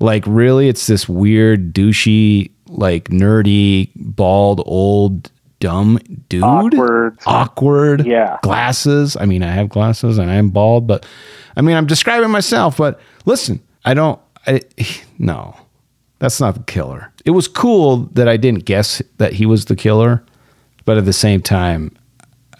like, 0.00 0.24
really, 0.26 0.68
it's 0.68 0.86
this 0.86 1.08
weird, 1.08 1.72
douchey, 1.72 2.50
like 2.68 3.08
nerdy, 3.08 3.90
bald, 3.96 4.62
old, 4.66 5.30
dumb 5.60 5.98
dude. 6.28 6.42
Awkward. 6.42 7.18
Awkward. 7.26 8.06
Yeah. 8.06 8.38
Glasses. 8.42 9.16
I 9.16 9.26
mean, 9.26 9.42
I 9.42 9.50
have 9.50 9.68
glasses 9.68 10.18
and 10.18 10.30
I 10.30 10.34
am 10.34 10.50
bald, 10.50 10.86
but 10.86 11.06
I 11.56 11.62
mean, 11.62 11.76
I'm 11.76 11.86
describing 11.86 12.30
myself, 12.30 12.76
but 12.76 13.00
listen, 13.24 13.60
I 13.84 13.94
don't, 13.94 14.20
I, 14.46 14.60
no, 15.18 15.56
that's 16.18 16.40
not 16.40 16.54
the 16.54 16.62
killer. 16.64 17.12
It 17.24 17.30
was 17.30 17.48
cool 17.48 17.98
that 18.12 18.28
I 18.28 18.36
didn't 18.36 18.64
guess 18.64 19.02
that 19.18 19.32
he 19.32 19.46
was 19.46 19.66
the 19.66 19.76
killer, 19.76 20.24
but 20.84 20.98
at 20.98 21.04
the 21.04 21.12
same 21.12 21.40
time, 21.40 21.96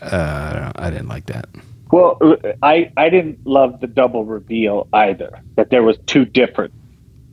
uh, 0.00 0.72
I 0.76 0.90
didn't 0.90 1.08
like 1.08 1.26
that. 1.26 1.48
Well, 1.90 2.18
I 2.62 2.90
I 2.96 3.08
didn't 3.08 3.46
love 3.46 3.80
the 3.80 3.86
double 3.86 4.24
reveal 4.24 4.88
either. 4.92 5.40
That 5.56 5.70
there 5.70 5.82
was 5.82 5.96
two 6.06 6.24
different 6.24 6.72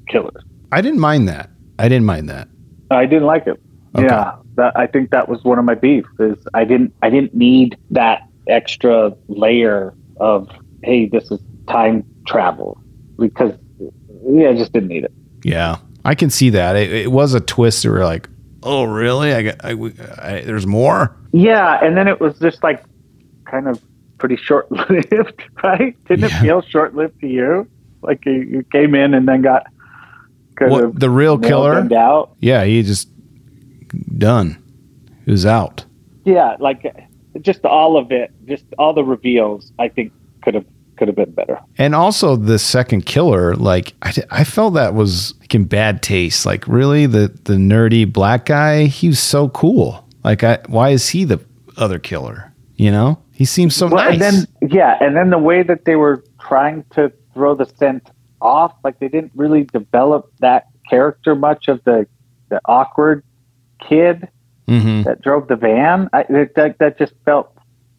killers. 0.08 0.44
I 0.72 0.82
didn't 0.82 1.00
mind 1.00 1.28
that. 1.30 1.50
I 1.80 1.90
didn't 1.90 2.06
mind 2.06 2.30
that. 2.30 2.48
I 2.92 3.06
didn't 3.06 3.26
like 3.26 3.48
it. 3.48 3.60
Okay. 3.96 4.06
Yeah, 4.06 4.36
that, 4.56 4.78
I 4.78 4.88
think 4.88 5.10
that 5.12 5.28
was 5.28 5.44
one 5.44 5.58
of 5.58 5.66
my 5.66 5.76
beefs. 5.76 6.10
Is 6.20 6.38
I 6.54 6.64
didn't 6.64 6.94
I 7.02 7.10
didn't 7.10 7.34
need 7.34 7.78
that 7.90 8.28
extra 8.48 9.14
layer 9.28 9.94
of 10.18 10.50
hey, 10.84 11.08
this 11.08 11.32
is 11.32 11.40
time 11.68 12.06
travel 12.26 12.80
because 13.18 13.54
yeah, 14.26 14.50
I 14.50 14.54
just 14.56 14.72
didn't 14.74 14.90
need 14.90 15.04
it. 15.04 15.12
Yeah, 15.44 15.78
I 16.06 16.16
can 16.16 16.30
see 16.30 16.50
that. 16.52 16.76
It, 16.76 16.92
it 16.92 17.12
was 17.12 17.34
a 17.34 17.40
twist. 17.40 17.86
Where 17.86 18.04
like, 18.04 18.30
oh, 18.64 18.84
really? 18.84 19.34
I 19.34 19.42
got. 19.44 19.56
I, 19.66 19.72
I, 19.72 20.42
there's 20.42 20.68
more. 20.68 21.16
Yeah, 21.32 21.84
and 21.84 21.96
then 21.98 22.08
it 22.08 22.20
was 22.20 22.38
just 22.40 22.64
like 22.64 22.84
kind 23.46 23.68
of 23.68 23.82
pretty 24.18 24.36
short 24.36 24.72
lived, 24.72 25.44
right? 25.64 25.96
Didn't 26.06 26.30
Yeah. 26.30 26.38
it 26.40 26.42
feel 26.42 26.62
short 26.62 26.96
lived 26.96 27.20
to 27.22 27.28
you? 27.28 27.68
Like 28.02 28.26
you, 28.26 28.34
you 28.34 28.64
came 28.72 28.96
in 28.96 29.14
and 29.14 29.28
then 29.28 29.42
got 29.42 29.66
kind 30.56 30.72
What 30.72 30.84
of 30.84 31.00
the 31.00 31.10
real 31.10 31.38
killer? 31.38 31.88
out. 31.96 32.36
Yeah, 32.40 32.64
he 32.66 32.82
just 32.84 33.10
done. 34.18 34.62
He 35.26 35.32
was 35.32 35.46
out. 35.46 35.86
Yeah, 36.26 36.56
like 36.60 36.86
just 37.42 37.66
all 37.66 37.98
of 37.98 38.12
it, 38.12 38.32
just 38.46 38.66
all 38.78 38.94
the 38.94 39.04
reveals. 39.04 39.72
I 39.80 39.88
think 39.88 40.12
could 40.44 40.54
have 40.56 40.66
could 41.02 41.08
have 41.08 41.16
been 41.18 41.32
better. 41.32 41.60
And 41.80 41.96
also 41.96 42.36
the 42.36 42.60
second 42.60 43.08
killer, 43.08 43.56
like 43.56 43.96
I, 44.04 44.14
I 44.30 44.44
felt 44.44 44.76
that 44.76 44.94
was 44.94 45.34
like 45.40 45.56
in 45.56 45.64
bad 45.64 46.04
taste. 46.04 46.46
Like 46.46 46.68
really, 46.68 47.08
the 47.08 47.30
the 47.46 47.56
nerdy 47.56 48.06
black 48.12 48.46
guy, 48.46 48.84
he 48.86 49.08
was 49.08 49.18
so 49.20 49.50
cool. 49.50 50.08
Like, 50.24 50.44
I, 50.44 50.60
why 50.68 50.90
is 50.90 51.10
he 51.10 51.24
the 51.24 51.40
other 51.76 51.98
killer? 51.98 52.54
You 52.76 52.92
know, 52.92 53.18
he 53.32 53.46
seems 53.46 53.76
so 53.76 53.88
Well, 53.88 54.06
nice. 54.06 54.14
and 54.14 54.22
then 54.22 54.70
yeah, 54.72 54.96
and 55.02 55.16
then 55.16 55.32
the 55.32 55.40
way 55.40 55.64
that 55.64 55.86
they 55.86 55.96
were 55.96 56.24
trying 56.40 56.86
to 56.92 57.12
throw 57.34 57.56
the 57.56 57.66
scent 57.66 58.12
off, 58.40 58.72
like 58.84 59.00
they 59.00 59.08
didn't 59.08 59.32
really 59.36 59.64
develop 59.64 60.32
that 60.40 60.68
character 60.88 61.34
much 61.34 61.68
of 61.68 61.84
the 61.84 62.06
the 62.50 62.62
awkward 62.66 63.24
kid 63.90 64.28
Mhm. 64.68 65.04
that 65.06 65.24
drove 65.24 65.48
the 65.48 65.56
van. 65.56 66.10
I, 66.14 66.26
that 66.56 66.76
that 66.78 67.00
just 67.00 67.14
felt 67.26 67.52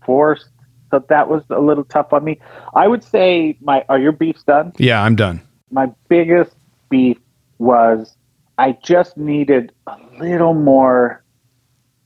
forced. 0.07 0.47
So 0.93 1.03
that 1.09 1.29
was 1.29 1.43
a 1.49 1.61
little 1.61 1.85
tough 1.85 2.13
on 2.13 2.23
me. 2.23 2.39
I 2.75 2.87
would 2.87 3.03
say 3.03 3.57
my 3.63 3.83
are 3.89 3.99
your 3.99 4.13
beefs 4.13 4.43
done? 4.43 4.73
Yeah, 4.79 5.03
I'm 5.03 5.17
done. 5.17 5.41
My 5.71 5.91
biggest 6.09 6.55
beef 6.91 7.17
was 7.59 8.15
I 8.59 8.77
just 8.85 9.17
needed 9.17 9.73
a 9.87 9.97
little 10.21 10.53
more 10.53 11.25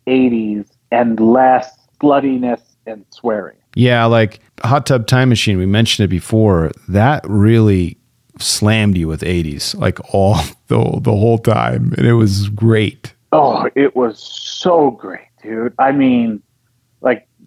80s 0.07 0.69
and 0.93 1.19
less 1.19 1.69
sluttiness 2.01 2.63
and 2.87 3.05
swearing. 3.11 3.57
Yeah, 3.75 4.05
like 4.05 4.39
Hot 4.63 4.87
Tub 4.87 5.09
Time 5.09 5.29
Machine, 5.29 5.59
we 5.59 5.67
mentioned 5.67 6.05
it 6.05 6.09
before. 6.09 6.71
That 6.89 7.25
really 7.29 7.99
slammed 8.39 8.97
you 8.97 9.09
with 9.09 9.23
80s, 9.23 9.77
like 9.77 9.99
all 10.15 10.37
the, 10.69 11.01
the 11.03 11.11
whole 11.11 11.39
time. 11.39 11.93
And 11.99 12.07
it 12.07 12.15
was 12.15 12.49
great. 12.51 13.15
Oh, 13.33 13.69
it 13.75 13.97
was 13.97 14.21
so 14.21 14.93
great, 14.93 15.27
dude. 15.43 15.75
I 15.81 15.91
mean, 15.91 16.41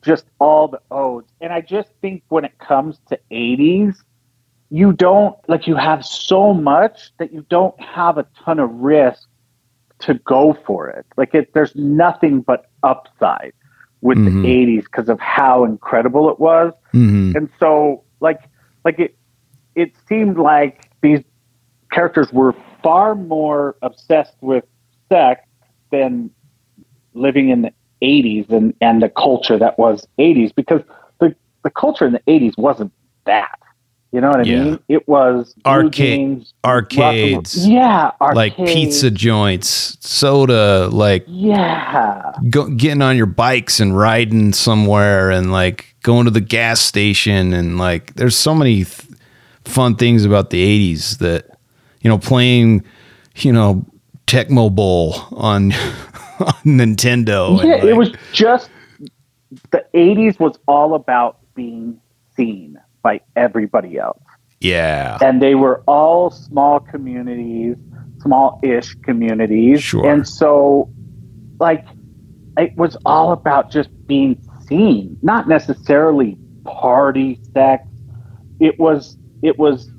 just 0.01 0.25
all 0.39 0.67
the 0.67 0.81
odes. 0.91 1.31
And 1.41 1.51
I 1.53 1.61
just 1.61 1.89
think 2.01 2.23
when 2.29 2.45
it 2.45 2.57
comes 2.59 2.99
to 3.09 3.19
80s, 3.31 3.95
you 4.69 4.93
don't 4.93 5.35
like 5.47 5.67
you 5.67 5.75
have 5.75 6.05
so 6.05 6.53
much 6.53 7.11
that 7.17 7.33
you 7.33 7.45
don't 7.49 7.79
have 7.81 8.17
a 8.17 8.25
ton 8.43 8.59
of 8.59 8.69
risk 8.71 9.27
to 9.99 10.13
go 10.15 10.53
for 10.65 10.87
it. 10.89 11.05
Like 11.17 11.33
it, 11.33 11.53
there's 11.53 11.75
nothing 11.75 12.41
but 12.41 12.65
upside 12.83 13.53
with 14.01 14.17
Mhm. 14.17 14.25
the 14.25 14.47
80s 14.47 14.83
because 14.85 15.09
of 15.09 15.19
how 15.19 15.63
incredible 15.65 16.29
it 16.29 16.39
was. 16.39 16.73
hmm 16.91 17.31
And 17.35 17.49
so 17.59 18.03
like 18.19 18.41
like 18.85 18.99
it 18.99 19.15
it 19.75 19.93
seemed 20.07 20.37
like 20.37 20.89
these 21.01 21.21
characters 21.91 22.31
were 22.31 22.53
far 22.83 23.15
more 23.15 23.75
obsessed 23.81 24.35
with 24.41 24.65
sex 25.09 25.41
than 25.91 26.29
living 27.13 27.49
in 27.49 27.61
the 27.61 27.71
80s 28.01 28.49
and 28.49 28.73
and 28.81 29.01
the 29.01 29.09
culture 29.09 29.57
that 29.57 29.77
was 29.79 30.07
80s 30.19 30.53
because 30.55 30.81
the 31.19 31.35
the 31.63 31.69
culture 31.69 32.05
in 32.05 32.13
the 32.13 32.21
80s 32.27 32.57
wasn't 32.57 32.91
that. 33.25 33.49
You 34.11 34.21
know 34.21 34.29
what 34.29 34.39
I 34.39 34.43
Yeah. 34.43 34.63
mean? 34.63 34.79
It 34.87 35.07
was 35.07 35.53
Arcade- 35.67 35.93
jeans, 35.93 36.53
arcades. 36.65 37.55
rock 37.57 37.65
and 37.67 37.73
roll- 37.75 37.77
Yeah, 37.77 38.11
Like 38.33 38.55
pizza 38.57 39.11
joints, 39.11 39.97
soda, 39.99 40.89
like 40.91 41.25
Yeah. 41.27 42.31
go, 42.49 42.69
getting 42.69 43.03
on 43.03 43.17
your 43.17 43.27
bikes 43.27 43.79
and 43.79 43.95
riding 43.95 44.51
somewhere 44.51 45.29
and 45.29 45.51
like 45.51 45.93
going 46.01 46.25
to 46.25 46.31
the 46.31 46.41
gas 46.41 46.79
station. 46.81 47.53
And 47.53 47.77
like, 47.77 48.15
there's 48.15 48.35
so 48.35 48.55
many 48.55 48.77
th- 48.85 49.01
fun 49.65 49.93
things 49.95 50.25
about 50.25 50.49
the 50.49 50.59
80s 50.63 51.17
that, 51.19 51.45
you 52.01 52.09
know, 52.09 52.17
playing, 52.17 52.83
you 53.35 53.53
know, 53.53 53.85
Tecmo 54.25 54.73
Bowl 54.73 55.15
on, 55.33 55.71
on 56.45 56.53
Nintendo. 56.65 57.63
Yeah, 57.63 57.83
it 57.85 57.95
was 57.95 58.11
just 58.33 58.69
the 59.71 59.83
80s 59.93 60.39
was 60.39 60.57
all 60.67 60.93
about 60.93 61.39
being 61.55 61.99
seen 62.35 62.77
by 63.01 63.21
everybody 63.35 63.97
else. 63.97 64.21
Yeah. 64.61 65.17
And 65.21 65.41
they 65.41 65.55
were 65.55 65.81
all 65.87 66.29
small 66.29 66.79
communities, 66.79 67.77
small 68.21 68.59
ish 68.63 68.93
communities. 68.95 69.81
Sure. 69.81 70.07
And 70.07 70.27
so, 70.27 70.89
like, 71.59 71.85
it 72.57 72.75
was 72.75 72.97
all 73.05 73.31
about 73.31 73.71
just 73.71 73.89
being 74.07 74.37
seen, 74.67 75.17
not 75.21 75.47
necessarily 75.47 76.37
party 76.65 77.39
sex. 77.53 77.87
It 78.59 78.77
was, 78.79 79.17
it 79.41 79.57
was 79.57 79.89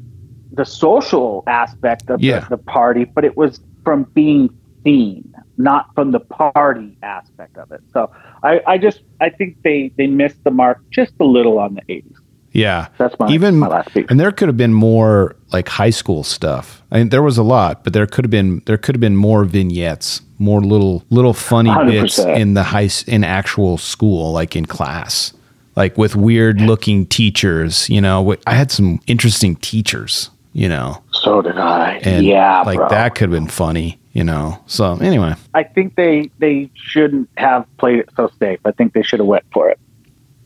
the 0.52 0.64
social 0.64 1.42
aspect 1.47 2.11
of 2.11 2.20
Yeah. 2.20 2.40
the, 2.40 2.56
the 2.56 2.59
party, 2.59 3.04
but 3.04 3.25
it 3.25 3.37
was 3.37 3.61
from 3.82 4.04
being 4.14 4.50
seen, 4.85 5.32
not 5.62 5.94
from 5.94 6.10
the 6.12 6.20
party 6.20 6.96
aspect 7.02 7.56
of 7.58 7.70
it. 7.72 7.80
So 7.92 8.10
I, 8.42 8.60
I 8.66 8.78
just, 8.78 9.02
I 9.20 9.28
think 9.30 9.62
they, 9.62 9.92
they 9.96 10.06
missed 10.06 10.42
the 10.44 10.50
mark 10.50 10.80
just 10.90 11.12
a 11.20 11.24
little 11.24 11.58
on 11.58 11.74
the 11.74 11.82
80s. 11.82 12.16
Yeah. 12.52 12.88
That's 12.98 13.16
my, 13.20 13.28
Even 13.30 13.58
my 13.58 13.68
last 13.68 13.92
piece. 13.94 14.06
and 14.08 14.18
there 14.18 14.32
could 14.32 14.48
have 14.48 14.56
been 14.56 14.72
more 14.74 15.36
like 15.52 15.68
high 15.68 15.90
school 15.90 16.24
stuff. 16.24 16.82
I 16.90 16.98
mean, 16.98 17.10
there 17.10 17.22
was 17.22 17.38
a 17.38 17.44
lot, 17.44 17.84
but 17.84 17.92
there 17.92 18.06
could 18.06 18.24
have 18.24 18.30
been 18.30 18.60
there 18.66 18.76
could 18.76 18.96
have 18.96 19.00
been 19.00 19.14
more 19.16 19.44
vignettes, 19.44 20.20
more 20.38 20.60
little 20.60 21.04
little 21.10 21.32
funny 21.34 21.70
bits 21.88 22.18
100%. 22.18 22.36
in 22.40 22.54
the 22.54 22.64
high 22.64 22.88
in 23.06 23.22
actual 23.22 23.78
school, 23.78 24.32
like 24.32 24.56
in 24.56 24.66
class, 24.66 25.32
like 25.76 25.96
with 25.96 26.16
weird 26.16 26.60
looking 26.60 27.06
teachers. 27.06 27.88
You 27.88 28.00
know, 28.00 28.34
I 28.48 28.54
had 28.54 28.72
some 28.72 29.00
interesting 29.06 29.54
teachers. 29.56 30.30
You 30.52 30.68
know, 30.68 31.00
So 31.12 31.42
did 31.42 31.56
I. 31.56 32.00
and 32.02 32.26
yeah, 32.26 32.62
like 32.62 32.78
bro. 32.78 32.88
that 32.88 33.14
could 33.14 33.30
have 33.30 33.40
been 33.40 33.46
funny. 33.46 34.00
You 34.12 34.24
know, 34.24 34.58
so 34.66 34.94
anyway, 34.94 35.34
I 35.54 35.62
think 35.62 35.94
they 35.94 36.30
they 36.38 36.68
shouldn't 36.74 37.28
have 37.36 37.64
played 37.76 38.00
it 38.00 38.08
so 38.16 38.28
safe. 38.40 38.58
I 38.64 38.72
think 38.72 38.92
they 38.92 39.02
should 39.02 39.20
have 39.20 39.28
went 39.28 39.44
for 39.52 39.70
it. 39.70 39.78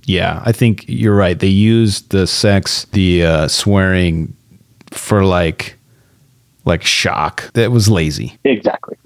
Yeah, 0.05 0.43
I 0.45 0.53
think 0.53 0.85
you're 0.87 1.17
right. 1.17 1.39
They 1.39 1.47
used 1.47 2.11
the 2.11 2.27
sex, 2.27 2.85
the 2.93 3.25
uh, 3.25 3.49
swearing 3.49 4.37
for 4.91 5.25
like 5.25 5.79
like 6.67 6.83
shock. 6.83 7.51
That 7.55 7.73
was 7.73 7.89
lazy. 7.89 8.39
Exactly. 8.45 8.99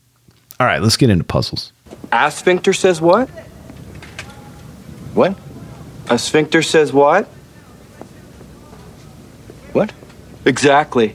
All 0.58 0.66
right, 0.66 0.82
let's 0.82 0.96
get 0.96 1.08
into 1.08 1.24
puzzles. 1.24 1.72
A 2.10 2.30
sphincter 2.30 2.72
says 2.72 3.00
what? 3.00 3.28
What? 5.14 5.38
A 6.10 6.18
sphincter 6.18 6.62
says 6.62 6.92
what? 6.92 7.26
What? 9.72 9.92
Exactly. 10.44 11.14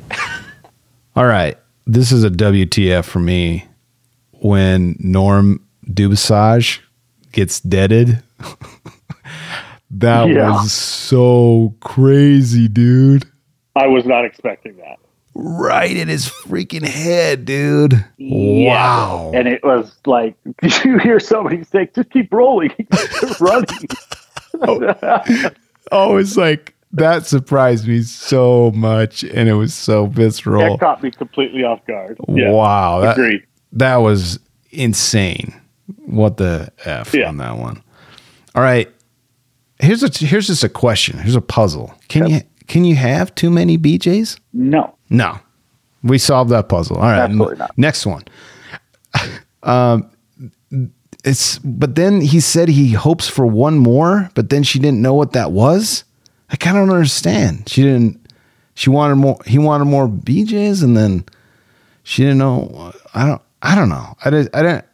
All 1.15 1.25
right, 1.25 1.57
this 1.86 2.12
is 2.12 2.24
a 2.24 2.30
WTF 2.30 3.06
for 3.06 3.20
me 3.20 3.66
when 4.32 4.96
Norm 5.00 5.66
Dubasage 5.88 6.80
gets 7.32 7.60
deaded. 7.62 8.22
that 9.92 10.28
Yeah. 10.30 10.52
was 10.52 10.72
so 10.72 11.75
crazy, 11.82 12.68
dude. 12.68 13.25
I 13.75 13.88
was 13.88 14.06
not 14.06 14.25
expecting 14.25 14.78
that. 14.78 15.00
Right 15.36 15.96
in 15.96 16.08
his 16.10 16.28
freaking 16.28 16.86
head, 16.88 17.46
dude. 17.46 18.06
Wow. 18.20 19.32
And 19.34 19.48
it 19.48 19.63
was 19.63 19.96
like 20.06 20.36
you 20.86 21.00
hear 21.00 21.20
somebody 21.20 21.63
say, 21.63 21.90
"Just 21.96 22.12
keep 22.12 22.32
rolling, 22.32 22.72
running." 23.40 23.88
Oh, 24.62 24.94
oh, 25.92 26.18
it's 26.18 26.38
like 26.38 26.75
that 26.93 27.25
surprised 27.25 27.88
me 27.88 28.01
so 28.03 28.71
much, 28.71 29.23
and 29.23 29.50
it 29.50 29.53
was 29.53 29.73
so 29.73 30.05
visceral. 30.07 30.62
That 30.77 30.79
caught 30.79 31.03
me 31.03 31.12
completely 31.12 31.63
off 31.63 31.85
guard. 31.85 32.17
Yeah. 32.29 32.51
Wow, 32.51 33.01
that, 33.01 33.13
Agreed. 33.17 33.43
that 33.73 33.97
was 33.97 34.39
insane. 34.71 35.53
What 36.05 36.38
the 36.38 36.71
f 36.85 37.13
Yeah. 37.13 37.27
on 37.27 37.38
that 37.38 37.57
one? 37.57 37.81
All 38.55 38.63
right, 38.63 38.89
here's 39.79 40.03
a 40.03 40.09
here's 40.25 40.47
just 40.47 40.63
a 40.63 40.69
question. 40.69 41.17
Here's 41.19 41.35
a 41.35 41.41
puzzle. 41.41 41.93
Can 42.07 42.27
you 42.27 42.41
can 42.67 42.85
you 42.85 42.95
have 42.95 43.33
too 43.35 43.50
many 43.50 43.77
BJ's? 43.77 44.38
No. 44.53 44.95
No, 45.09 45.38
we 46.03 46.17
solved 46.17 46.50
that 46.51 46.69
puzzle. 46.69 46.97
All 46.97 47.03
right, 47.03 47.19
Absolutely 47.21 47.57
not. 47.57 47.77
next 47.77 48.05
one. 48.05 48.23
um, 49.63 50.09
it's 51.25 51.59
but 51.59 51.95
then 51.95 52.21
he 52.21 52.39
said 52.39 52.69
he 52.69 52.91
hopes 52.93 53.27
for 53.27 53.45
one 53.45 53.77
more, 53.77 54.29
but 54.35 54.50
then 54.50 54.63
she 54.63 54.79
didn't 54.79 55.01
know 55.01 55.13
what 55.13 55.33
that 55.33 55.51
was. 55.51 56.03
I 56.53 56.55
kind 56.55 56.77
of 56.77 56.88
don't 56.88 56.95
understand. 56.95 57.67
She 57.67 57.81
didn't. 57.81 58.31
She 58.75 58.89
wanted 58.89 59.15
more. 59.15 59.39
He 59.45 59.57
wanted 59.57 59.86
more 59.86 60.07
BJ's, 60.07 60.81
and 60.81 60.95
then 60.95 61.25
she 62.03 62.22
didn't 62.22 62.38
know. 62.38 62.93
I 63.13 63.25
don't. 63.25 63.41
I 63.62 63.75
don't 63.75 63.89
know. 63.89 64.15
I 64.24 64.29
didn't. 64.29 64.55
I 64.55 64.62
didn't. 64.62 64.86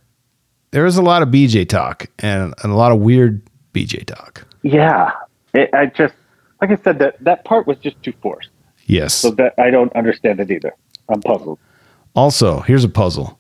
There 0.72 0.84
was 0.84 0.98
a 0.98 1.02
lot 1.02 1.22
of 1.22 1.30
BJ 1.30 1.68
talk 1.68 2.08
and, 2.20 2.54
and 2.64 2.72
a 2.72 2.76
lot 2.76 2.92
of 2.92 3.00
weird 3.00 3.42
BJ 3.74 4.06
talk. 4.06 4.46
Yeah. 4.62 5.12
It, 5.54 5.70
I 5.74 5.88
just, 5.88 6.14
like 6.62 6.70
I 6.70 6.76
said, 6.76 7.00
that 7.00 7.24
that 7.24 7.44
part 7.44 7.66
was 7.66 7.78
just 7.80 8.02
too 8.04 8.14
forced. 8.22 8.50
Yes. 8.86 9.14
So 9.14 9.32
that 9.32 9.56
I 9.58 9.70
don't 9.72 9.92
understand 9.96 10.40
it 10.40 10.52
either. 10.52 10.74
I'm 11.10 11.22
puzzled. 11.22 11.60
Also, 12.16 12.60
here's 12.62 12.84
a 12.84 12.90
puzzle. 12.90 13.40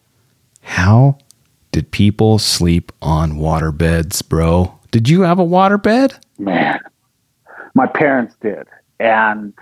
How 0.61 1.17
did 1.71 1.91
people 1.91 2.39
sleep 2.39 2.91
on 3.01 3.38
water 3.38 3.71
beds, 3.71 4.21
bro? 4.21 4.79
Did 4.91 5.07
you 5.07 5.21
have 5.21 5.39
a 5.39 5.43
water 5.43 5.77
bed? 5.77 6.15
Man, 6.39 6.79
my 7.79 7.88
parents 7.88 8.36
did, 8.41 8.67
and 9.00 9.53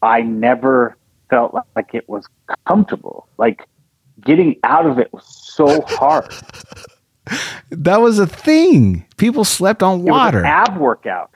I 0.00 0.22
never 0.22 0.96
felt 1.28 1.54
like 1.76 1.94
it 1.94 2.08
was 2.08 2.26
comfortable. 2.66 3.28
Like 3.36 3.68
getting 4.24 4.56
out 4.64 4.86
of 4.86 4.98
it 4.98 5.12
was 5.12 5.24
so 5.26 5.82
hard. 5.82 6.32
That 7.70 8.02
was 8.02 8.18
a 8.18 8.26
thing. 8.26 9.06
People 9.16 9.44
slept 9.44 9.82
on 9.82 10.00
It 10.00 10.02
was 10.02 10.10
water. 10.10 10.40
an 10.40 10.44
ab 10.44 10.76
workout. 10.76 11.30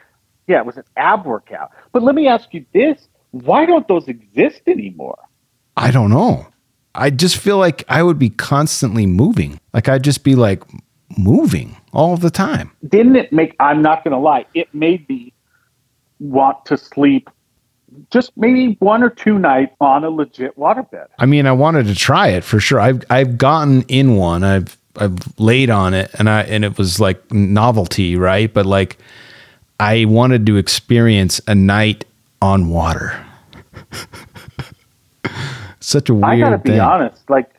Yeah, 0.47 0.59
it 0.59 0.67
was 0.67 0.77
an 0.77 0.85
ab 0.99 1.25
workout. 1.25 1.71
But 1.93 2.03
let 2.03 2.15
me 2.15 2.29
ask 2.29 2.53
you 2.53 2.63
this: 2.75 3.09
Why 3.31 3.65
don't 3.65 3.89
those 3.89 4.07
exist 4.07 4.61
anymore? 4.67 5.19
I 5.79 5.91
don't 5.91 6.11
know. 6.11 6.47
I 6.95 7.09
just 7.09 7.39
feel 7.39 7.57
like 7.57 7.85
I 7.89 8.03
would 8.03 8.19
be 8.19 8.29
constantly 8.29 9.07
moving. 9.07 9.59
Like 9.73 9.89
I'd 9.89 10.05
just 10.05 10.25
be 10.25 10.35
like 10.35 10.63
moving 11.17 11.75
all 11.95 12.19
the 12.19 12.31
time. 12.31 12.71
Didn't 12.87 13.17
it 13.17 13.33
make? 13.33 13.57
I'm 13.59 13.81
not 13.81 14.05
going 14.05 14.13
to 14.13 14.19
lie. 14.21 14.45
It 14.53 14.69
made 14.75 15.09
me 15.09 15.33
want 16.21 16.65
to 16.67 16.77
sleep 16.77 17.31
just 18.11 18.37
maybe 18.37 18.77
one 18.81 19.03
or 19.03 19.11
two 19.11 19.39
nights 19.39 19.75
on 19.81 20.05
a 20.05 20.11
legit 20.11 20.57
waterbed. 20.57 21.07
I 21.19 21.27
mean, 21.27 21.47
I 21.47 21.53
wanted 21.53 21.87
to 21.87 21.95
try 21.95 22.29
it 22.29 22.45
for 22.45 22.61
sure. 22.61 22.81
I've 22.81 23.03
I've 23.11 23.39
gotten 23.39 23.83
in 23.83 24.17
one. 24.17 24.45
I've 24.45 24.77
I've 24.97 25.17
laid 25.39 25.71
on 25.71 25.95
it, 25.95 26.11
and 26.19 26.29
I 26.29 26.43
and 26.43 26.65
it 26.65 26.77
was 26.79 27.01
like 27.01 27.33
novelty, 27.33 28.17
right? 28.17 28.53
But 28.53 28.67
like, 28.67 28.99
I 29.81 30.05
wanted 30.05 30.47
to 30.47 30.57
experience 30.57 31.41
a 31.47 31.55
night 31.55 32.05
on 32.43 32.69
water. 32.69 33.25
Such 35.81 36.09
a 36.09 36.15
weird 36.15 36.25
I 36.25 36.39
gotta 36.39 36.59
be 36.59 36.71
thing. 36.71 36.81
honest, 36.81 37.29
like 37.31 37.51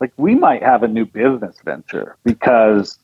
like 0.00 0.12
we 0.16 0.34
might 0.34 0.62
have 0.62 0.82
a 0.82 0.88
new 0.88 1.06
business 1.06 1.56
venture 1.64 2.16
because 2.24 2.98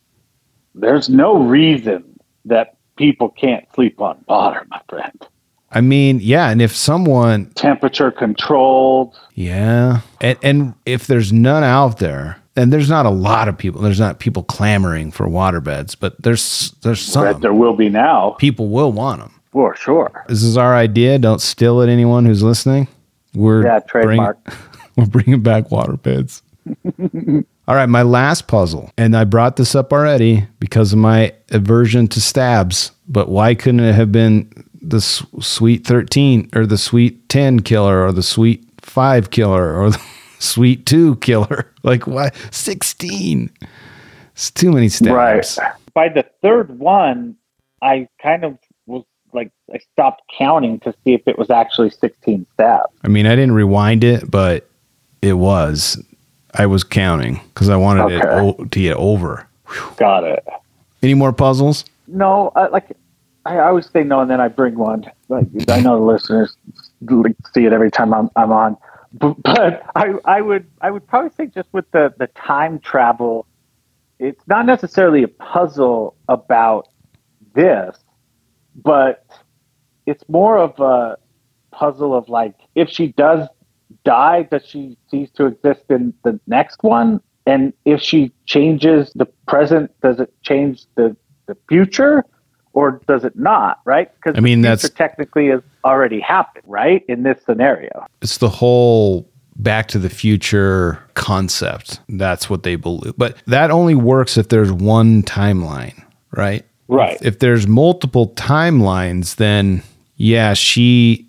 there's 0.75 1.09
no 1.09 1.43
reason 1.43 2.05
that 2.45 2.76
people 2.97 3.29
can't 3.31 3.67
sleep 3.75 4.01
on 4.01 4.23
water, 4.29 4.67
my 4.71 4.81
friend. 4.89 5.27
I 5.71 5.81
mean, 5.81 6.21
yeah, 6.23 6.49
and 6.51 6.63
if 6.63 6.75
someone, 6.75 7.47
Temperature 7.55 8.11
controlled. 8.11 9.19
yeah, 9.35 10.01
and 10.21 10.39
and 10.43 10.75
if 10.87 11.07
there's 11.07 11.33
none 11.33 11.65
out 11.65 11.99
there, 11.99 12.41
and 12.55 12.73
there's 12.73 12.89
not 12.89 13.05
a 13.05 13.11
lot 13.11 13.49
of 13.49 13.59
people, 13.59 13.81
there's 13.83 13.99
not 14.01 14.19
people 14.21 14.43
clamoring 14.45 15.11
for 15.11 15.29
water 15.29 15.61
beds, 15.61 15.95
but 15.95 16.21
there's 16.23 16.71
there's 16.83 17.01
some 17.01 17.25
That 17.25 17.41
there 17.41 17.53
will 17.53 17.75
be 17.75 17.89
now, 17.89 18.37
people 18.39 18.69
will 18.69 18.93
want 18.93 19.21
them. 19.21 19.33
for 19.51 19.75
sure. 19.77 20.25
This 20.29 20.43
is 20.45 20.57
our 20.57 20.75
idea. 20.75 21.19
Don't 21.19 21.41
steal 21.41 21.81
it, 21.81 21.91
anyone 21.91 22.25
who's 22.25 22.43
listening. 22.45 22.87
We're 23.35 23.65
Yeah, 23.65 23.81
bring- 23.81 24.05
trademark. 24.07 24.39
we're 24.97 25.07
bringing 25.07 25.43
back 25.43 25.71
water 25.71 25.97
beds. 25.97 26.43
All 27.69 27.75
right, 27.75 27.89
my 27.89 28.03
last 28.03 28.47
puzzle, 28.47 28.93
and 28.97 29.17
I 29.17 29.25
brought 29.25 29.57
this 29.57 29.75
up 29.75 29.93
already 29.93 30.47
because 30.61 30.93
of 30.93 31.01
my 31.01 31.33
aversion 31.51 32.07
to 32.09 32.21
stabs. 32.21 32.93
But 33.09 33.29
why 33.29 33.57
couldn't 33.57 33.81
it 33.81 33.95
have 33.95 34.13
been 34.13 34.49
the 34.81 35.01
sweet 35.01 35.85
thirteen 35.85 36.49
or 36.55 36.65
the 36.65 36.79
sweet 36.79 37.29
ten 37.29 37.61
killer 37.61 38.05
or 38.05 38.13
the 38.13 38.23
sweet 38.23 38.65
five 38.81 39.31
killer 39.31 39.75
or 39.75 39.91
the 39.91 40.03
sweet 40.39 40.87
two 40.87 41.17
killer? 41.17 41.73
Like 41.87 42.09
why 42.09 42.31
sixteen? 42.51 43.49
It's 44.33 44.51
too 44.51 44.73
many 44.73 44.89
stabs. 44.89 45.57
Right. 45.59 45.73
By 45.95 46.09
the 46.09 46.25
third 46.43 46.81
one, 46.81 47.37
I 47.81 48.09
kind 48.21 48.45
of 48.45 48.59
was 48.87 49.05
like 49.33 49.51
I 49.73 49.79
stopped 49.93 50.23
counting 50.37 50.81
to 50.81 50.93
see 51.05 51.15
if 51.15 51.23
it 51.27 51.39
was 51.39 51.49
actually 51.49 51.91
16 51.91 52.47
stabs. 52.55 52.93
I 53.05 53.09
mean, 53.09 53.27
I 53.27 53.37
didn't 53.37 53.53
rewind 53.53 54.03
it, 54.03 54.31
but 54.31 54.69
it 55.23 55.35
was. 55.35 56.03
I 56.59 56.67
was 56.67 56.85
counting 56.85 57.41
because 57.49 57.69
I 57.69 57.77
wanted 57.77 58.11
it 58.13 58.25
o- 58.25 58.65
to 58.65 58.81
get 58.81 58.97
over. 58.97 59.47
Got 59.97 60.25
it. 60.25 60.45
Any 61.03 61.15
more 61.15 61.33
puzzles? 61.33 61.85
No, 62.07 62.53
I, 62.57 62.69
like 62.69 62.97
I 63.45 63.59
always 63.61 63.89
say 63.89 64.03
no, 64.05 64.21
and 64.21 64.31
then 64.31 64.41
I 64.41 64.49
bring 64.49 64.77
one. 64.77 65.11
Like 65.29 65.47
I 65.69 65.81
know 65.81 65.99
the 65.99 66.05
listeners 66.05 66.57
see 67.55 67.65
it 67.65 67.73
every 67.73 67.91
time 67.91 68.15
I'm 68.15 68.31
I'm 68.37 68.53
on, 68.53 68.77
but, 69.13 69.41
but 69.43 69.83
I 69.95 70.15
I 70.25 70.41
would 70.41 70.67
I 70.81 70.91
would 70.91 71.07
probably 71.07 71.31
say 71.37 71.47
just 71.47 71.69
with 71.73 71.91
the 71.91 72.15
the 72.19 72.29
time 72.29 72.79
travel, 72.79 73.47
it's 74.19 74.43
not 74.47 74.67
necessarily 74.67 75.23
a 75.23 75.29
puzzle 75.29 76.15
about 76.29 76.89
this, 77.55 77.97
but 78.83 79.27
it's 80.07 80.25
more 80.29 80.59
of 80.59 80.79
a 80.81 81.19
puzzle 81.71 82.15
of 82.15 82.29
like 82.29 82.55
if 82.75 82.89
she 82.89 83.09
does 83.09 83.49
die, 84.07 84.45
does 84.51 84.65
she 84.65 84.97
cease 85.11 85.31
to 85.33 85.47
exist 85.47 85.83
in 85.91 86.15
the 86.23 86.41
next 86.47 86.83
one? 86.83 87.21
And 87.47 87.73
if 87.85 88.01
she 88.01 88.33
changes 88.47 89.13
the 89.15 89.27
present, 89.47 89.91
does 90.01 90.19
it 90.21 90.33
change 90.43 90.87
the, 90.95 91.15
the 91.47 91.57
future 91.69 92.25
or 92.73 93.01
does 93.07 93.25
it 93.25 93.37
not? 93.39 93.81
Right? 93.85 94.09
Because 94.15 94.39
I 94.39 94.41
mean, 94.41 94.63
the 94.63 94.69
that's- 94.69 94.83
future 94.83 94.95
technically 94.97 95.49
has 95.49 95.61
already 95.85 96.21
happened, 96.21 96.65
right? 96.67 97.05
In 97.09 97.23
this 97.23 97.39
scenario. 97.45 98.07
It's 98.23 98.39
the 98.39 98.49
whole 98.49 99.29
Back 99.59 99.89
to 99.89 99.99
the 99.99 100.11
Future 100.11 101.03
concept. 101.15 102.01
That's 102.11 102.51
what 102.51 102.63
they 102.63 102.77
believe. 102.77 103.15
But 103.17 103.37
that 103.47 103.71
only 103.71 103.95
works 103.95 104.37
if 104.37 104.49
there's 104.51 104.71
one 104.71 105.23
timeline, 105.23 106.05
right? 106.33 106.65
Right. 106.89 107.19
If 107.23 107.39
there's 107.39 107.67
multiple 107.67 108.35
timelines, 108.35 109.37
then 109.37 109.83
yeah, 110.17 110.53
she, 110.53 111.27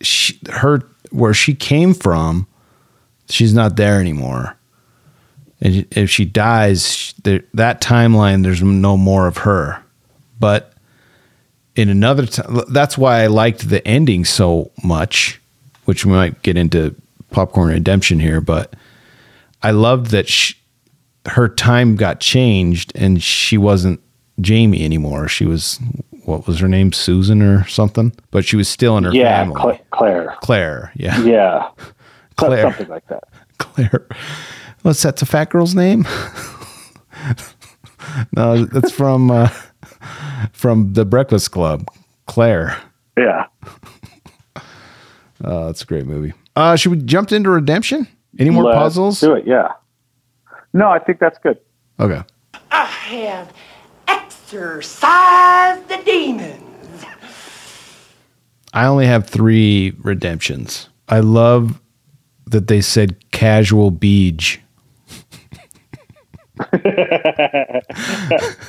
she, 0.00 0.40
her, 0.50 0.80
where 1.10 1.34
she 1.34 1.54
came 1.54 1.94
from, 1.94 2.46
she's 3.28 3.54
not 3.54 3.76
there 3.76 4.00
anymore. 4.00 4.56
And 5.60 5.86
if 5.90 6.08
she 6.10 6.24
dies, 6.24 7.14
that 7.24 7.80
timeline, 7.80 8.44
there's 8.44 8.62
no 8.62 8.96
more 8.96 9.26
of 9.26 9.38
her. 9.38 9.82
But 10.38 10.72
in 11.74 11.88
another 11.88 12.26
time, 12.26 12.62
that's 12.68 12.96
why 12.96 13.22
I 13.22 13.26
liked 13.26 13.68
the 13.68 13.86
ending 13.86 14.24
so 14.24 14.70
much, 14.84 15.40
which 15.84 16.04
we 16.04 16.12
might 16.12 16.42
get 16.42 16.56
into 16.56 16.94
popcorn 17.30 17.70
redemption 17.70 18.20
here. 18.20 18.40
But 18.40 18.74
I 19.62 19.72
loved 19.72 20.12
that 20.12 20.28
sh 20.28 20.54
her 21.26 21.48
time 21.48 21.96
got 21.96 22.20
changed 22.20 22.92
and 22.94 23.22
she 23.22 23.58
wasn't 23.58 24.00
Jamie 24.40 24.84
anymore. 24.84 25.28
She 25.28 25.44
was 25.44 25.78
what 26.28 26.46
was 26.46 26.60
her 26.60 26.68
name, 26.68 26.92
Susan 26.92 27.40
or 27.40 27.66
something, 27.66 28.12
but 28.30 28.44
she 28.44 28.54
was 28.54 28.68
still 28.68 28.98
in 28.98 29.04
her 29.04 29.12
yeah, 29.14 29.38
family. 29.38 29.58
Cla- 29.60 29.80
Claire. 29.90 30.36
Claire, 30.42 30.92
yeah, 30.94 31.22
Yeah, 31.22 31.70
Claire. 32.36 32.62
something 32.62 32.88
like 32.88 33.06
that. 33.08 33.24
Claire. 33.56 34.06
What's 34.82 35.02
that? 35.02 35.16
The 35.16 35.26
fat 35.26 35.50
girl's 35.50 35.74
name? 35.74 36.06
no, 38.36 38.64
that's 38.66 38.92
from 38.92 39.30
uh, 39.30 39.48
from 40.52 40.92
the 40.92 41.04
Breakfast 41.06 41.50
Club. 41.50 41.86
Claire. 42.26 42.76
Yeah. 43.16 43.46
Uh, 45.42 45.66
that's 45.66 45.82
a 45.82 45.86
great 45.86 46.04
movie. 46.04 46.34
Uh, 46.54 46.76
should 46.76 46.92
we 46.92 46.98
jump 46.98 47.32
into 47.32 47.48
Redemption? 47.50 48.06
Any 48.38 48.50
more 48.50 48.64
Let's 48.64 48.76
puzzles? 48.76 49.20
Do 49.20 49.34
it. 49.34 49.46
Yeah. 49.46 49.72
No, 50.74 50.88
I 50.88 50.98
think 50.98 51.20
that's 51.20 51.38
good. 51.38 51.58
Okay. 51.98 52.22
I 52.70 52.84
have 52.84 53.52
exorcised 54.48 55.88
the 55.88 56.00
demons. 56.04 57.04
I 58.72 58.86
only 58.86 59.04
have 59.06 59.28
three 59.28 59.92
redemptions. 59.98 60.88
I 61.08 61.20
love 61.20 61.78
that 62.46 62.66
they 62.66 62.80
said 62.80 63.16
casual 63.30 63.90
beach. 63.90 64.60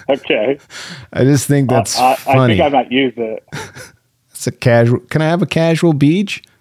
okay. 0.09 0.59
I 1.13 1.23
just 1.23 1.47
think 1.47 1.69
that's 1.69 1.97
I, 1.97 2.11
I 2.11 2.15
funny. 2.15 2.57
think 2.57 2.65
I 2.65 2.69
might 2.69 2.91
use 2.91 3.13
it. 3.15 3.43
it's 4.31 4.47
a 4.47 4.51
casual. 4.51 4.99
Can 4.99 5.21
I 5.21 5.27
have 5.27 5.41
a 5.41 5.47
casual 5.47 5.93
beach? 5.93 6.43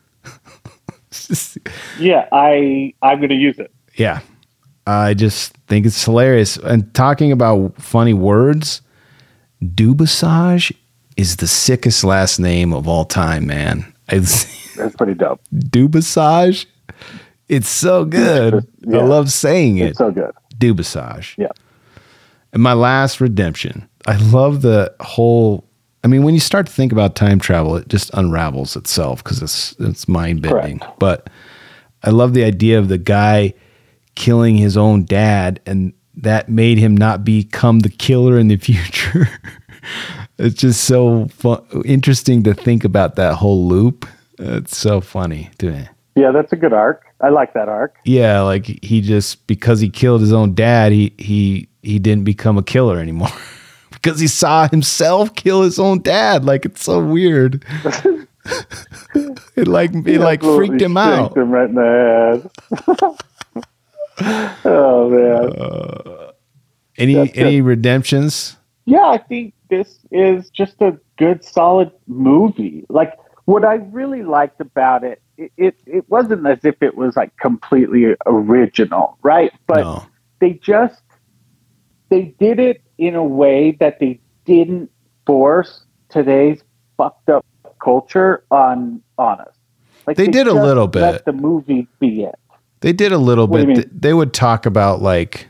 Yeah, 1.98 2.28
I 2.30 2.92
I'm 3.00 3.18
gonna 3.20 3.32
use 3.34 3.58
it. 3.58 3.72
Yeah. 3.96 4.20
I 4.86 5.14
just 5.14 5.54
think 5.66 5.86
it's 5.86 6.04
hilarious. 6.04 6.58
And 6.58 6.92
talking 6.94 7.32
about 7.32 7.80
funny 7.80 8.12
words, 8.12 8.82
Dubasage 9.62 10.72
is 11.16 11.36
the 11.36 11.48
sickest 11.48 12.04
last 12.04 12.38
name 12.38 12.72
of 12.72 12.86
all 12.86 13.04
time, 13.04 13.46
man. 13.46 13.92
It's 14.08 14.74
That's 14.76 14.94
pretty 14.96 15.14
dope. 15.14 15.40
Dubasage. 15.52 16.66
It's 17.48 17.68
so 17.68 18.04
good. 18.04 18.66
Yeah. 18.80 18.98
I 18.98 19.02
love 19.02 19.30
saying 19.32 19.78
it. 19.78 19.90
It's 19.90 19.98
so 19.98 20.10
good. 20.10 20.32
Dubasage. 20.56 21.36
Yeah. 21.38 21.48
And 22.52 22.62
my 22.62 22.72
last 22.72 23.20
redemption. 23.20 23.88
I 24.06 24.16
love 24.16 24.62
the 24.62 24.94
whole. 25.00 25.64
I 26.04 26.08
mean, 26.08 26.22
when 26.22 26.34
you 26.34 26.40
start 26.40 26.66
to 26.66 26.72
think 26.72 26.92
about 26.92 27.16
time 27.16 27.40
travel, 27.40 27.76
it 27.76 27.88
just 27.88 28.10
unravels 28.14 28.76
itself 28.76 29.22
because 29.22 29.42
it's 29.42 29.74
it's 29.80 30.08
mind 30.08 30.42
bending. 30.42 30.80
But 30.98 31.28
I 32.04 32.10
love 32.10 32.34
the 32.34 32.44
idea 32.44 32.78
of 32.78 32.88
the 32.88 32.98
guy 32.98 33.54
killing 34.14 34.56
his 34.56 34.76
own 34.76 35.04
dad, 35.04 35.60
and 35.66 35.92
that 36.22 36.48
made 36.48 36.78
him 36.78 36.96
not 36.96 37.24
become 37.24 37.80
the 37.80 37.88
killer 37.88 38.38
in 38.38 38.48
the 38.48 38.56
future. 38.68 39.28
it's 40.38 40.56
just 40.56 40.84
so 40.84 41.26
fun, 41.28 41.64
interesting 41.84 42.42
to 42.44 42.54
think 42.54 42.84
about 42.84 43.16
that 43.16 43.34
whole 43.34 43.66
loop. 43.66 44.06
It's 44.38 44.76
so 44.76 45.00
funny 45.00 45.50
to 45.58 45.72
me. 45.72 45.88
Yeah, 46.14 46.32
that's 46.32 46.52
a 46.52 46.56
good 46.56 46.72
arc. 46.72 47.04
I 47.20 47.28
like 47.30 47.54
that 47.54 47.68
arc. 47.68 47.96
Yeah, 48.04 48.40
like 48.42 48.66
he 48.84 49.00
just 49.00 49.46
because 49.46 49.80
he 49.80 49.88
killed 49.88 50.20
his 50.20 50.32
own 50.32 50.54
dad, 50.54 50.92
he 50.92 51.12
he 51.18 51.68
he 51.82 51.98
didn't 51.98 52.24
become 52.24 52.58
a 52.58 52.62
killer 52.62 52.98
anymore. 52.98 53.30
because 53.90 54.20
he 54.20 54.28
saw 54.28 54.68
himself 54.68 55.34
kill 55.34 55.62
his 55.62 55.78
own 55.78 56.02
dad. 56.02 56.44
Like 56.44 56.64
it's 56.64 56.82
so 56.82 57.04
weird. 57.04 57.64
it 59.56 59.68
like 59.68 59.90
it 59.94 60.20
like 60.20 60.42
freaked 60.42 60.80
him 60.80 60.96
out. 60.96 61.36
Him 61.36 61.50
right 61.50 61.68
in 61.68 61.74
the 61.74 62.50
head. 62.96 63.18
Oh 64.20 65.08
man. 65.10 65.52
Uh, 65.60 66.32
any 66.96 67.14
That's 67.14 67.32
good. 67.32 67.46
any 67.46 67.60
redemptions? 67.60 68.56
Yeah, 68.84 69.06
I 69.06 69.18
think 69.18 69.54
this 69.70 69.98
is 70.10 70.50
just 70.50 70.80
a 70.80 70.98
good, 71.18 71.44
solid 71.44 71.90
movie. 72.06 72.84
Like 72.88 73.12
what 73.44 73.64
I 73.64 73.74
really 73.76 74.22
liked 74.22 74.60
about 74.60 75.04
it, 75.04 75.22
it, 75.36 75.52
it, 75.56 75.76
it 75.86 76.08
wasn't 76.08 76.46
as 76.46 76.64
if 76.64 76.82
it 76.82 76.96
was 76.96 77.16
like 77.16 77.36
completely 77.36 78.14
original, 78.26 79.18
right? 79.22 79.52
But 79.66 79.80
No. 79.80 80.06
they 80.40 80.54
just 80.54 81.02
they 82.08 82.34
did 82.40 82.58
it 82.58 82.82
in 82.96 83.14
a 83.14 83.24
way 83.24 83.72
that 83.80 84.00
they 84.00 84.20
didn't 84.44 84.90
force 85.26 85.84
today's 86.08 86.62
fucked 86.96 87.28
up 87.28 87.44
culture 87.82 88.44
on 88.50 89.02
on 89.18 89.40
us. 89.40 89.54
Like 90.06 90.16
They 90.16 90.26
did 90.28 90.46
a 90.48 90.54
little 90.54 90.84
Let 90.94 91.12
bit. 91.12 91.24
the 91.26 91.32
movie 91.32 91.86
be 92.00 92.22
it. 92.24 92.34
They 92.80 92.92
did 92.92 93.12
a 93.12 93.18
little 93.18 93.46
What 93.46 93.58
bit. 93.58 93.68
you 93.68 93.74
Th- 93.74 93.86
mean? 93.88 93.98
They 94.00 94.14
would 94.14 94.32
talk 94.32 94.66
about 94.66 95.02
like 95.02 95.48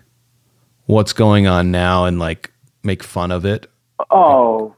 what's 0.86 1.12
going 1.12 1.46
on 1.46 1.70
now 1.70 2.04
and 2.06 2.18
like 2.18 2.52
make 2.82 3.02
fun 3.02 3.30
of 3.30 3.44
it 3.44 3.70
Oh, 4.10 4.74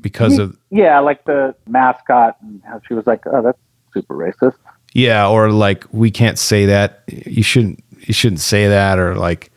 because 0.00 0.38
of 0.38 0.56
yeah, 0.70 1.00
like 1.00 1.24
the 1.24 1.54
mascot 1.66 2.36
and 2.42 2.62
how 2.64 2.80
she 2.86 2.94
was 2.94 3.06
like, 3.06 3.22
"Oh, 3.26 3.42
that's 3.42 3.58
super 3.94 4.14
racist." 4.14 4.54
Yeah, 4.92 5.26
or 5.28 5.50
like 5.50 5.84
we 5.90 6.10
can't 6.10 6.38
say 6.38 6.66
that. 6.66 7.02
You 7.08 7.42
shouldn't 7.42 7.82
you 8.06 8.14
shouldn't 8.14 8.40
say 8.40 8.68
that 8.68 8.98
or 8.98 9.14
like 9.16 9.50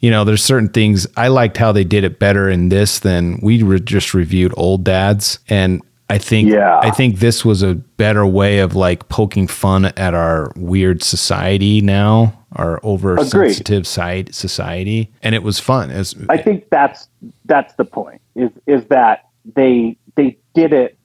you 0.00 0.10
know, 0.10 0.24
there's 0.24 0.42
certain 0.42 0.68
things 0.70 1.06
I 1.16 1.28
liked 1.28 1.56
how 1.58 1.70
they 1.70 1.84
did 1.84 2.02
it 2.02 2.18
better 2.18 2.48
in 2.48 2.70
this 2.70 2.98
than 2.98 3.38
we 3.40 3.62
just 3.80 4.14
reviewed 4.14 4.52
old 4.56 4.82
dads 4.82 5.38
and 5.48 5.80
I 6.12 6.18
think 6.18 6.50
Yeah. 6.50 6.78
I 6.82 6.90
think 6.90 7.20
this 7.20 7.42
was 7.42 7.62
a 7.62 7.74
better 7.74 8.26
way 8.26 8.58
of 8.58 8.76
like 8.76 9.08
poking 9.08 9.46
fun 9.46 9.86
at 9.86 10.12
our 10.12 10.52
weird 10.56 11.02
society 11.02 11.80
now, 11.80 12.34
our 12.54 12.78
oversensitive 12.84 13.86
side 13.86 14.34
society, 14.34 15.10
and 15.22 15.34
it 15.34 15.42
was 15.42 15.58
fun. 15.58 15.90
It 15.90 15.96
was, 15.96 16.14
I 16.28 16.36
think 16.36 16.68
that's 16.70 17.08
that's 17.46 17.72
the 17.76 17.86
point. 17.86 18.20
Is 18.34 18.50
is 18.66 18.84
that 18.88 19.30
they 19.56 19.96
they 20.16 20.36
did 20.52 20.74
it 20.74 20.98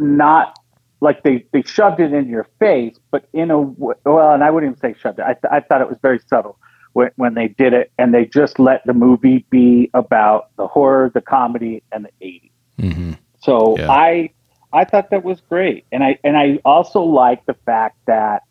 not 0.00 0.58
like 1.00 1.22
they 1.22 1.46
they 1.52 1.62
shoved 1.62 2.00
it 2.00 2.12
in 2.12 2.28
your 2.28 2.48
face, 2.58 2.96
but 3.12 3.28
in 3.32 3.52
a 3.52 3.60
well, 3.60 4.32
and 4.32 4.42
I 4.42 4.50
wouldn't 4.50 4.72
even 4.72 4.80
say 4.80 4.98
shoved 4.98 5.20
it. 5.20 5.24
I, 5.24 5.34
th- 5.34 5.52
I 5.52 5.60
thought 5.60 5.80
it 5.80 5.88
was 5.88 5.98
very 6.02 6.18
subtle 6.26 6.58
when 6.94 7.10
when 7.14 7.34
they 7.34 7.46
did 7.46 7.72
it, 7.72 7.92
and 7.98 8.12
they 8.12 8.24
just 8.24 8.58
let 8.58 8.84
the 8.84 8.94
movie 8.94 9.46
be 9.48 9.90
about 9.94 10.48
the 10.56 10.66
horror, 10.66 11.08
the 11.14 11.20
comedy, 11.20 11.84
and 11.92 12.04
the 12.04 12.26
'80s. 12.26 12.50
Mhm. 12.80 13.18
So 13.46 13.78
Yeah. 13.78 13.90
I 13.90 14.30
I 14.72 14.84
thought 14.84 15.10
that 15.10 15.24
was 15.24 15.40
great, 15.40 15.86
and 15.92 16.02
I 16.04 16.18
and 16.24 16.36
I 16.36 16.58
also 16.64 17.00
like 17.00 17.46
the 17.46 17.54
fact 17.64 17.96
that 18.06 18.42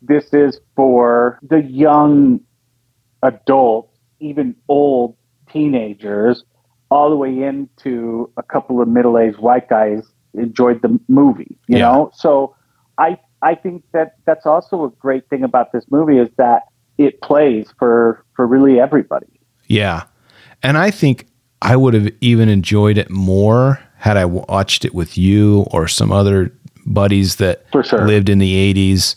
this 0.00 0.32
is 0.32 0.60
for 0.76 1.38
the 1.42 1.60
young 1.60 2.40
adults, 3.22 3.98
even 4.20 4.54
old 4.68 5.16
teenagers, 5.52 6.44
all 6.90 7.10
the 7.10 7.16
way 7.16 7.42
into 7.42 8.30
a 8.36 8.42
couple 8.42 8.80
of 8.80 8.88
middle 8.88 9.18
aged 9.18 9.38
white 9.38 9.68
guys 9.68 10.02
enjoyed 10.34 10.80
the 10.82 10.98
movie. 11.08 11.58
You 11.66 11.78
Yeah. 11.78 11.90
know, 11.90 12.10
so 12.14 12.54
I 12.96 13.18
I 13.42 13.54
think 13.56 13.82
that 13.92 14.14
that's 14.24 14.46
also 14.46 14.84
a 14.84 14.90
great 14.90 15.28
thing 15.28 15.42
about 15.42 15.72
this 15.72 15.84
movie 15.90 16.18
is 16.18 16.30
that 16.38 16.62
it 16.96 17.20
plays 17.20 17.74
for 17.78 18.24
for 18.34 18.46
really 18.46 18.80
everybody. 18.80 19.40
Yeah. 19.66 20.04
And 20.62 20.78
I 20.78 20.90
think 20.90 21.26
I 21.60 21.76
would 21.76 21.94
have 21.94 22.08
even 22.20 22.48
enjoyed 22.48 22.96
it 22.96 23.10
more 23.10 23.80
had 23.98 24.16
I 24.16 24.24
watched 24.24 24.84
it 24.84 24.94
with 24.94 25.16
you 25.18 25.66
or 25.70 25.88
some 25.88 26.12
other 26.12 26.52
buddies 26.84 27.36
that 27.36 27.64
sure. 27.72 28.06
lived 28.06 28.28
in 28.28 28.38
the 28.38 28.74
80s. 28.74 29.16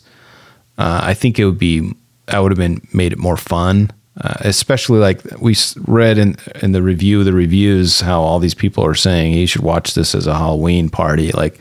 Uh, 0.78 1.00
I 1.02 1.14
think 1.14 1.38
it 1.38 1.44
would 1.44 1.58
be, 1.58 1.92
I 2.28 2.40
would 2.40 2.50
have 2.50 2.58
been 2.58 2.86
made 2.92 3.12
it 3.12 3.18
more 3.18 3.36
fun. 3.36 3.90
Uh, 4.20 4.34
especially 4.40 4.98
like 4.98 5.22
we 5.40 5.56
read 5.86 6.18
in 6.18 6.36
in 6.62 6.72
the 6.72 6.82
review, 6.82 7.24
the 7.24 7.32
reviews, 7.32 8.00
how 8.00 8.20
all 8.20 8.38
these 8.38 8.56
people 8.56 8.84
are 8.84 8.94
saying 8.94 9.32
you 9.32 9.46
should 9.46 9.62
watch 9.62 9.94
this 9.94 10.14
as 10.14 10.26
a 10.26 10.34
Halloween 10.34 10.90
party. 10.90 11.30
Like 11.30 11.58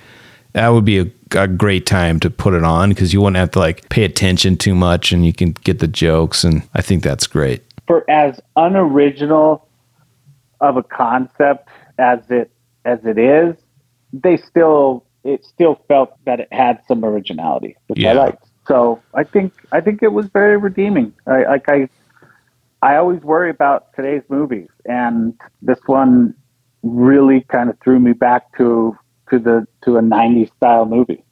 that 0.54 0.68
would 0.70 0.84
be 0.84 1.00
a, 1.00 1.06
a 1.38 1.48
great 1.48 1.86
time 1.86 2.20
to 2.20 2.30
put 2.30 2.54
it 2.54 2.64
on 2.64 2.90
because 2.90 3.14
you 3.14 3.22
wouldn't 3.22 3.38
have 3.38 3.52
to 3.52 3.60
like 3.60 3.88
pay 3.90 4.04
attention 4.04 4.58
too 4.58 4.76
much 4.76 5.12
and 5.12 5.26
you 5.26 5.32
can 5.32 5.52
get 5.64 5.80
the 5.80 5.88
jokes. 5.88 6.44
And 6.44 6.68
I 6.74 6.82
think 6.82 7.04
that's 7.04 7.28
great. 7.28 7.64
for 7.88 8.04
as 8.10 8.42
unoriginal 8.56 9.68
of 10.60 10.76
a 10.76 10.84
concept 10.84 11.70
as 11.98 12.20
it 12.30 12.52
as 12.90 13.00
it 13.06 13.18
is, 13.18 13.56
they 14.12 14.38
still 14.38 15.06
it 15.24 15.44
still 15.46 15.76
felt 15.88 16.14
that 16.26 16.40
it 16.40 16.48
had 16.52 16.80
some 16.88 17.04
originality, 17.04 17.76
which 17.88 18.00
Yeah. 18.00 18.12
I 18.12 18.14
liked. 18.14 18.46
So 18.68 19.02
I 19.14 19.24
think 19.24 19.54
I 19.72 19.82
think 19.82 20.02
it 20.02 20.14
was 20.14 20.28
very 20.28 20.58
redeeming. 20.58 21.14
I 21.28 21.44
like 21.44 21.70
I 21.70 21.90
I 22.82 22.96
always 22.96 23.22
worry 23.22 23.50
about 23.50 23.88
today's 23.96 24.24
movies, 24.30 24.70
and 24.86 25.34
this 25.62 25.80
one 25.86 26.34
really 26.82 27.42
kind 27.50 27.70
of 27.70 27.78
threw 27.84 28.00
me 28.00 28.14
back 28.14 28.56
to 28.58 28.98
to 29.30 29.40
the 29.40 29.68
to 29.84 29.98
a 29.98 30.02
'90s 30.02 30.52
style 30.58 30.86
movie. 30.86 31.24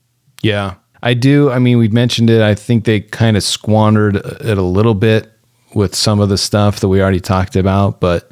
Yeah, 0.41 0.75
I 1.01 1.13
do. 1.13 1.49
I 1.51 1.59
mean, 1.59 1.77
we've 1.77 1.93
mentioned 1.93 2.29
it. 2.29 2.41
I 2.41 2.53
think 2.53 2.83
they 2.83 2.99
kind 2.99 3.37
of 3.37 3.43
squandered 3.43 4.17
it 4.17 4.57
a 4.57 4.61
little 4.61 4.95
bit 4.95 5.31
with 5.73 5.95
some 5.95 6.19
of 6.19 6.29
the 6.29 6.37
stuff 6.37 6.79
that 6.81 6.89
we 6.89 7.01
already 7.01 7.19
talked 7.19 7.55
about, 7.55 7.99
but 8.01 8.31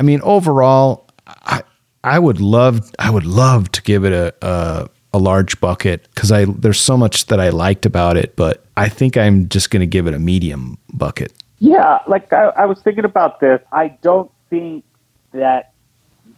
I 0.00 0.02
mean, 0.02 0.20
overall, 0.22 1.08
I 1.26 1.62
I 2.08 2.18
would 2.18 2.40
love 2.40 2.90
I 2.98 3.10
would 3.10 3.26
love 3.26 3.70
to 3.72 3.82
give 3.82 4.04
it 4.04 4.12
a 4.12 4.34
a, 4.42 4.88
a 5.12 5.18
large 5.18 5.60
bucket 5.60 6.08
because 6.14 6.32
I 6.32 6.46
there's 6.46 6.80
so 6.80 6.96
much 6.96 7.26
that 7.26 7.40
I 7.40 7.50
liked 7.50 7.86
about 7.86 8.16
it, 8.16 8.36
but 8.36 8.64
I 8.76 8.88
think 8.88 9.16
I'm 9.16 9.48
just 9.48 9.70
going 9.70 9.80
to 9.80 9.86
give 9.86 10.06
it 10.06 10.14
a 10.14 10.18
medium 10.18 10.78
bucket. 10.92 11.32
Yeah, 11.58 11.98
like 12.06 12.32
I, 12.32 12.46
I 12.56 12.66
was 12.66 12.80
thinking 12.80 13.04
about 13.04 13.40
this. 13.40 13.60
I 13.72 13.88
don't 13.88 14.30
think 14.48 14.84
that 15.32 15.72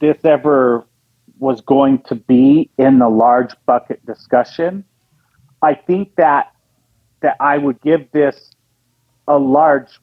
this 0.01 0.17
ever 0.25 0.85
was 1.41 1.61
going 1.63 1.99
to 2.03 2.15
be 2.15 2.71
in 2.79 2.99
the 2.99 3.09
large 3.09 3.55
bucket 3.67 4.05
discussion, 4.07 4.85
I 5.63 5.75
think 5.75 6.15
that 6.17 6.53
that 7.21 7.37
I 7.41 7.59
would 7.59 7.81
give 7.81 8.11
this 8.13 8.53
a 9.29 9.39
large 9.39 10.01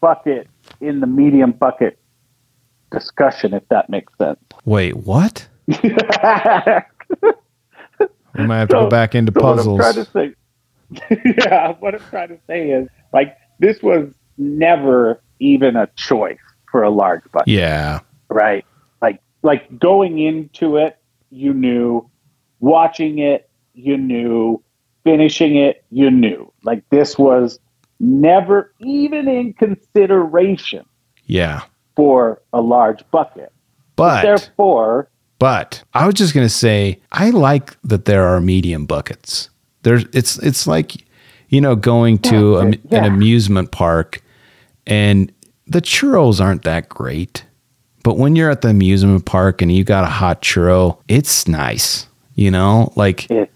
bucket 0.00 0.48
in 0.80 1.00
the 1.00 1.06
medium 1.06 1.52
bucket 1.52 1.98
discussion, 2.98 3.54
if 3.54 3.66
that 3.68 3.88
makes 3.90 4.12
sense. 4.18 4.38
Wait, 4.64 4.96
what? 4.96 5.46
We 8.38 8.46
might 8.46 8.58
have 8.58 8.68
to 8.68 8.74
go 8.74 8.88
back 8.88 9.14
into 9.14 9.32
so 9.32 9.40
what 9.42 9.56
puzzles. 9.56 9.94
to 9.94 10.04
say, 10.12 10.34
yeah, 11.38 11.72
what 11.80 11.94
I'm 11.94 12.00
trying 12.10 12.28
to 12.28 12.38
say 12.46 12.70
is 12.70 12.88
like 13.12 13.36
this 13.58 13.82
was 13.82 14.12
never 14.36 15.22
even 15.38 15.76
a 15.76 15.86
choice 15.96 16.38
for 16.70 16.82
a 16.82 16.90
large 16.90 17.22
budget. 17.32 17.48
Yeah. 17.48 18.00
right? 18.28 18.64
Like 19.00 19.22
like 19.42 19.78
going 19.78 20.18
into 20.18 20.76
it, 20.76 20.98
you 21.30 21.54
knew, 21.54 22.08
watching 22.60 23.18
it, 23.18 23.48
you 23.74 23.96
knew, 23.96 24.62
finishing 25.04 25.56
it, 25.56 25.84
you 25.90 26.10
knew. 26.10 26.52
Like 26.62 26.84
this 26.90 27.18
was 27.18 27.58
never 27.98 28.74
even 28.80 29.28
in 29.28 29.54
consideration 29.54 30.84
Yeah. 31.24 31.62
For 31.96 32.40
a 32.52 32.60
large 32.60 33.02
bucket. 33.10 33.52
But 33.96 34.22
Therefore, 34.22 35.08
But 35.38 35.82
I 35.94 36.06
was 36.06 36.14
just 36.14 36.34
gonna 36.34 36.48
say, 36.48 37.00
I 37.10 37.30
like 37.30 37.80
that 37.82 38.04
there 38.04 38.26
are 38.26 38.40
medium 38.40 38.86
buckets. 38.86 39.50
There's 39.82 40.04
it's 40.12 40.38
it's 40.38 40.66
like 40.66 41.04
you 41.48 41.60
know 41.60 41.74
going 41.74 42.18
to 42.18 42.56
a, 42.56 42.68
yeah. 42.70 42.78
an 42.90 43.04
amusement 43.04 43.72
park, 43.72 44.22
and 44.86 45.32
the 45.66 45.80
churros 45.80 46.40
aren't 46.40 46.62
that 46.64 46.88
great. 46.88 47.44
But 48.02 48.18
when 48.18 48.36
you're 48.36 48.50
at 48.50 48.60
the 48.60 48.68
amusement 48.68 49.24
park 49.24 49.62
and 49.62 49.72
you 49.72 49.82
got 49.82 50.04
a 50.04 50.08
hot 50.08 50.40
churro, 50.42 50.98
it's 51.08 51.48
nice. 51.48 52.06
You 52.34 52.50
know, 52.50 52.92
like 52.96 53.30
it's. 53.30 53.50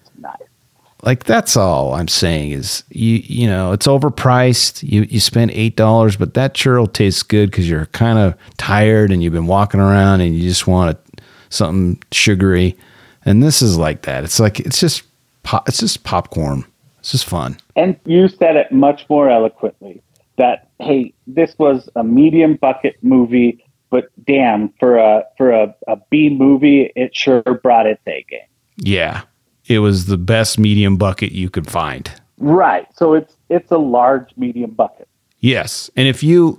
Like 1.02 1.24
that's 1.24 1.56
all 1.56 1.94
I'm 1.94 2.08
saying 2.08 2.52
is 2.52 2.84
you 2.90 3.22
you 3.24 3.46
know 3.46 3.72
it's 3.72 3.86
overpriced. 3.86 4.82
You 4.82 5.02
you 5.02 5.20
spend 5.20 5.50
eight 5.52 5.76
dollars, 5.76 6.16
but 6.16 6.34
that 6.34 6.54
churro 6.54 6.90
tastes 6.92 7.22
good 7.22 7.50
because 7.50 7.68
you're 7.68 7.86
kind 7.86 8.18
of 8.18 8.34
tired 8.56 9.10
and 9.10 9.22
you've 9.22 9.32
been 9.32 9.46
walking 9.46 9.80
around 9.80 10.20
and 10.20 10.36
you 10.36 10.48
just 10.48 10.66
want 10.66 10.96
a, 10.96 11.22
something 11.48 12.02
sugary. 12.12 12.76
And 13.24 13.42
this 13.42 13.62
is 13.62 13.76
like 13.76 14.02
that. 14.02 14.24
It's 14.24 14.40
like 14.40 14.60
it's 14.60 14.80
just 14.80 15.02
pop, 15.42 15.68
it's 15.68 15.78
just 15.78 16.04
popcorn. 16.04 16.64
It's 16.98 17.12
just 17.12 17.24
fun. 17.24 17.56
And 17.76 17.98
you 18.04 18.28
said 18.28 18.56
it 18.56 18.70
much 18.70 19.06
more 19.08 19.30
eloquently 19.30 20.02
that 20.36 20.68
hey, 20.80 21.12
this 21.26 21.54
was 21.58 21.88
a 21.96 22.04
medium 22.04 22.56
bucket 22.56 22.96
movie, 23.02 23.64
but 23.90 24.10
damn, 24.26 24.70
for 24.80 24.96
a 24.96 25.24
for 25.36 25.50
a, 25.50 25.74
a 25.88 25.96
B 26.10 26.30
movie, 26.30 26.92
it 26.94 27.14
sure 27.14 27.42
brought 27.42 27.86
its 27.86 28.02
A 28.06 28.24
game. 28.28 28.40
Yeah, 28.76 29.22
it 29.70 29.78
was 29.78 30.06
the 30.06 30.18
best 30.18 30.59
medium 30.59 30.96
bucket 30.96 31.33
you 31.33 31.48
could 31.48 31.66
find. 31.70 32.11
Right. 32.38 32.87
So 32.96 33.14
it's 33.14 33.37
it's 33.48 33.70
a 33.70 33.78
large 33.78 34.30
medium 34.37 34.70
bucket. 34.72 35.06
Yes, 35.38 35.90
and 35.96 36.06
if 36.06 36.22
you 36.22 36.59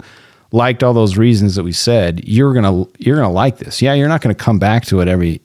liked 0.51 0.83
all 0.83 0.93
those 0.93 1.17
reasons 1.17 1.55
that 1.55 1.63
we 1.63 1.71
said, 1.71 2.27
you're 2.27 2.53
gonna 2.53 2.85
you're 2.97 3.17
gonna 3.17 3.31
like 3.31 3.57
this. 3.57 3.81
Yeah, 3.81 3.93
you're 3.93 4.07
not 4.07 4.21
gonna 4.21 4.33
come 4.35 4.57
back 4.59 4.85
to 4.85 5.01
it 5.01 5.07
every 5.07 5.41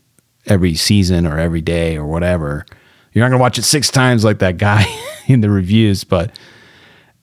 every 0.46 0.74
season 0.74 1.26
or 1.26 1.38
every 1.38 1.61
day 1.61 1.96
or 1.96 2.07
whatever. 2.07 2.64
You're 3.12 3.24
not 3.24 3.31
gonna 3.31 3.40
watch 3.42 3.59
it 3.59 3.62
six 3.64 3.90
times 3.90 4.24
like 4.24 4.38
that 4.38 4.59
guy 4.59 4.85
in 5.26 5.40
the 5.40 5.50
reviews, 5.50 6.05
but 6.05 6.38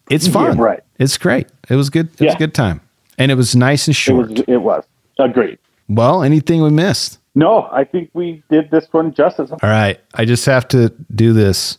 it's 0.09 0.27
fun. 0.27 0.57
Yeah, 0.57 0.63
right. 0.63 0.79
It's 0.99 1.17
great. 1.17 1.47
It 1.69 1.75
was 1.75 1.89
good. 1.89 2.09
It 2.19 2.25
was 2.25 2.35
a 2.35 2.37
good 2.37 2.53
time, 2.53 2.81
and 3.17 3.31
it 3.31 3.35
was 3.35 3.55
nice 3.55 3.87
and 3.87 3.93
It 3.93 3.97
short. 3.97 4.29
was 4.29 4.39
it 4.47 4.57
was. 4.57 4.83
Agreed. 5.19 5.59
well, 5.87 6.23
anything 6.23 6.61
we 6.63 6.69
missed? 6.71 7.19
No, 7.35 7.67
I 7.71 7.83
think 7.83 8.11
we 8.13 8.43
did 8.49 8.69
this 8.69 8.87
one 8.91 9.13
justice. 9.13 9.51
All 9.51 9.57
right, 9.63 9.99
I 10.13 10.25
just 10.25 10.45
have 10.45 10.67
to 10.69 10.89
do 11.13 11.33
this 11.33 11.77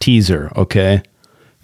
teaser, 0.00 0.50
okay, 0.56 1.02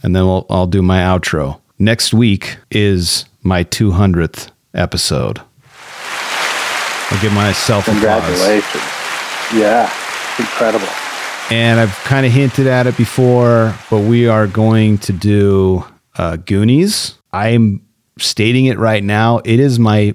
and 0.02 0.14
then 0.14 0.24
we'll 0.24 0.46
I'll 0.50 0.66
do 0.66 0.82
my 0.82 0.98
outro. 0.98 1.60
Next 1.78 2.12
week 2.12 2.58
is 2.70 3.24
my 3.42 3.64
200th 3.64 4.50
episode. 4.74 5.40
I'll 7.10 7.20
give 7.22 7.32
myself 7.32 7.88
applause. 7.88 8.02
Congratulations. 8.02 8.84
Yeah. 9.54 9.90
Incredible. 10.38 10.86
And 11.50 11.80
I've 11.80 11.94
kind 12.04 12.24
of 12.24 12.32
hinted 12.32 12.66
at 12.66 12.86
it 12.86 12.96
before, 12.96 13.74
but 13.90 14.00
we 14.00 14.28
are 14.28 14.46
going 14.46 14.98
to 14.98 15.12
do 15.12 15.84
uh, 16.16 16.36
Goonies. 16.36 17.18
I'm 17.32 17.84
stating 18.18 18.66
it 18.66 18.78
right 18.78 19.02
now. 19.02 19.38
It 19.44 19.58
is 19.58 19.78
my 19.78 20.14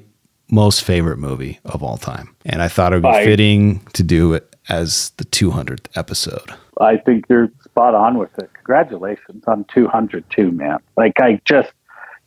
most 0.50 0.84
favorite 0.84 1.18
movie 1.18 1.60
of 1.66 1.82
all 1.82 1.98
time. 1.98 2.36
And 2.46 2.62
I 2.62 2.68
thought 2.68 2.94
it 2.94 3.02
would 3.02 3.12
be 3.12 3.26
fitting 3.26 3.80
to 3.94 4.04
do 4.04 4.34
it 4.34 4.56
as 4.70 5.12
the 5.18 5.26
200th 5.26 5.88
episode. 5.96 6.54
I 6.80 6.98
think 6.98 7.26
you're 7.30 7.52
spot 7.64 7.96
on 7.96 8.18
with 8.18 8.38
it. 8.38 8.50
Congratulations 8.54 9.44
on 9.48 9.66
202, 9.66 10.52
man. 10.52 10.80
Like, 10.98 11.14
I 11.20 11.40
just, 11.46 11.72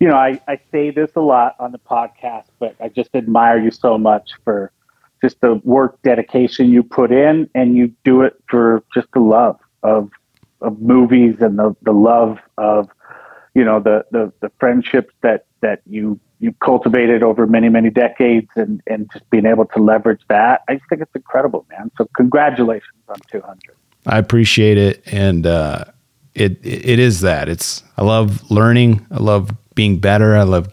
you 0.00 0.08
know, 0.08 0.16
I, 0.16 0.40
I 0.48 0.58
say 0.72 0.90
this 0.90 1.10
a 1.16 1.20
lot 1.20 1.54
on 1.58 1.72
the 1.72 1.78
podcast, 1.78 2.46
but 2.58 2.74
I 2.80 2.88
just 2.88 3.10
admire 3.14 3.58
you 3.58 3.70
so 3.70 3.98
much 3.98 4.30
for 4.44 4.72
just 5.22 5.40
the 5.40 5.56
work 5.64 6.00
dedication 6.02 6.70
you 6.70 6.82
put 6.82 7.10
in, 7.10 7.50
and 7.54 7.76
you 7.76 7.92
do 8.04 8.22
it 8.22 8.36
for 8.48 8.84
just 8.94 9.08
the 9.12 9.20
love 9.20 9.58
of 9.82 10.10
of 10.60 10.80
movies 10.80 11.36
and 11.40 11.58
the, 11.58 11.74
the 11.82 11.92
love 11.92 12.38
of, 12.56 12.88
you 13.54 13.64
know, 13.64 13.80
the, 13.80 14.04
the, 14.10 14.32
the 14.40 14.50
friendships 14.58 15.14
that, 15.22 15.46
that 15.60 15.80
you 15.86 16.18
you 16.40 16.52
cultivated 16.64 17.22
over 17.22 17.46
many, 17.46 17.68
many 17.68 17.90
decades 17.90 18.48
and, 18.54 18.80
and 18.86 19.10
just 19.12 19.28
being 19.30 19.46
able 19.46 19.64
to 19.66 19.82
leverage 19.82 20.20
that. 20.28 20.62
I 20.68 20.74
just 20.74 20.88
think 20.88 21.02
it's 21.02 21.14
incredible, 21.14 21.66
man. 21.70 21.90
So 21.98 22.08
congratulations 22.16 22.92
on 23.08 23.16
200. 23.30 23.60
I 24.06 24.18
appreciate 24.18 24.78
it, 24.78 25.02
and 25.06 25.46
uh, 25.46 25.84
it 26.34 26.58
it 26.64 26.98
is 26.98 27.20
that. 27.20 27.48
It's 27.48 27.82
I 27.96 28.04
love 28.04 28.50
learning. 28.50 29.06
I 29.10 29.18
love 29.18 29.50
being 29.74 29.98
better. 29.98 30.36
I 30.36 30.44
love 30.44 30.68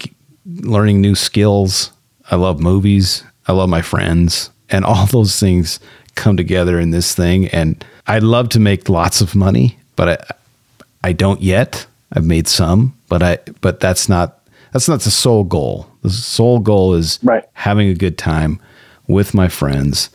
learning 0.45 1.01
new 1.01 1.15
skills. 1.15 1.91
I 2.31 2.35
love 2.35 2.59
movies. 2.59 3.23
I 3.47 3.51
love 3.51 3.69
my 3.69 3.81
friends, 3.81 4.51
and 4.69 4.85
all 4.85 5.05
those 5.07 5.39
things 5.39 5.79
come 6.13 6.37
together 6.37 6.79
in 6.79 6.91
this 6.91 7.13
thing. 7.13 7.47
And 7.47 7.83
I'd 8.07 8.23
love 8.23 8.49
to 8.49 8.59
make 8.59 8.87
lots 8.87 9.19
of 9.21 9.35
money, 9.35 9.79
but 9.95 10.09
I 10.09 11.09
I 11.09 11.11
don't 11.11 11.41
yet. 11.41 11.87
I've 12.13 12.25
made 12.25 12.47
some, 12.47 12.97
but 13.09 13.21
I 13.21 13.39
but 13.59 13.79
that's 13.79 14.07
not 14.07 14.39
that's 14.75 14.89
not 14.89 14.99
the 14.99 15.09
sole 15.09 15.45
goal. 15.45 15.87
The 16.01 16.09
sole 16.09 16.59
goal 16.59 16.95
is 16.95 17.17
Right. 17.23 17.45
having 17.53 17.87
a 17.87 17.93
good 17.93 18.17
time 18.17 18.59
with 19.07 19.33
my 19.33 19.47
friends 19.47 20.09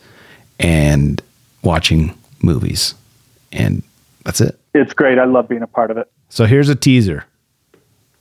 and 0.59 1.19
watching 1.63 2.13
movies. 2.43 2.93
And 3.51 3.81
that's 4.23 4.39
it. 4.39 4.59
It's 4.75 4.93
great. 4.93 5.17
I 5.17 5.25
love 5.25 5.49
being 5.49 5.63
a 5.63 5.67
part 5.67 5.89
of 5.89 5.97
it. 5.97 6.11
So 6.29 6.45
here's 6.45 6.69
a 6.69 6.75
teaser 6.75 7.25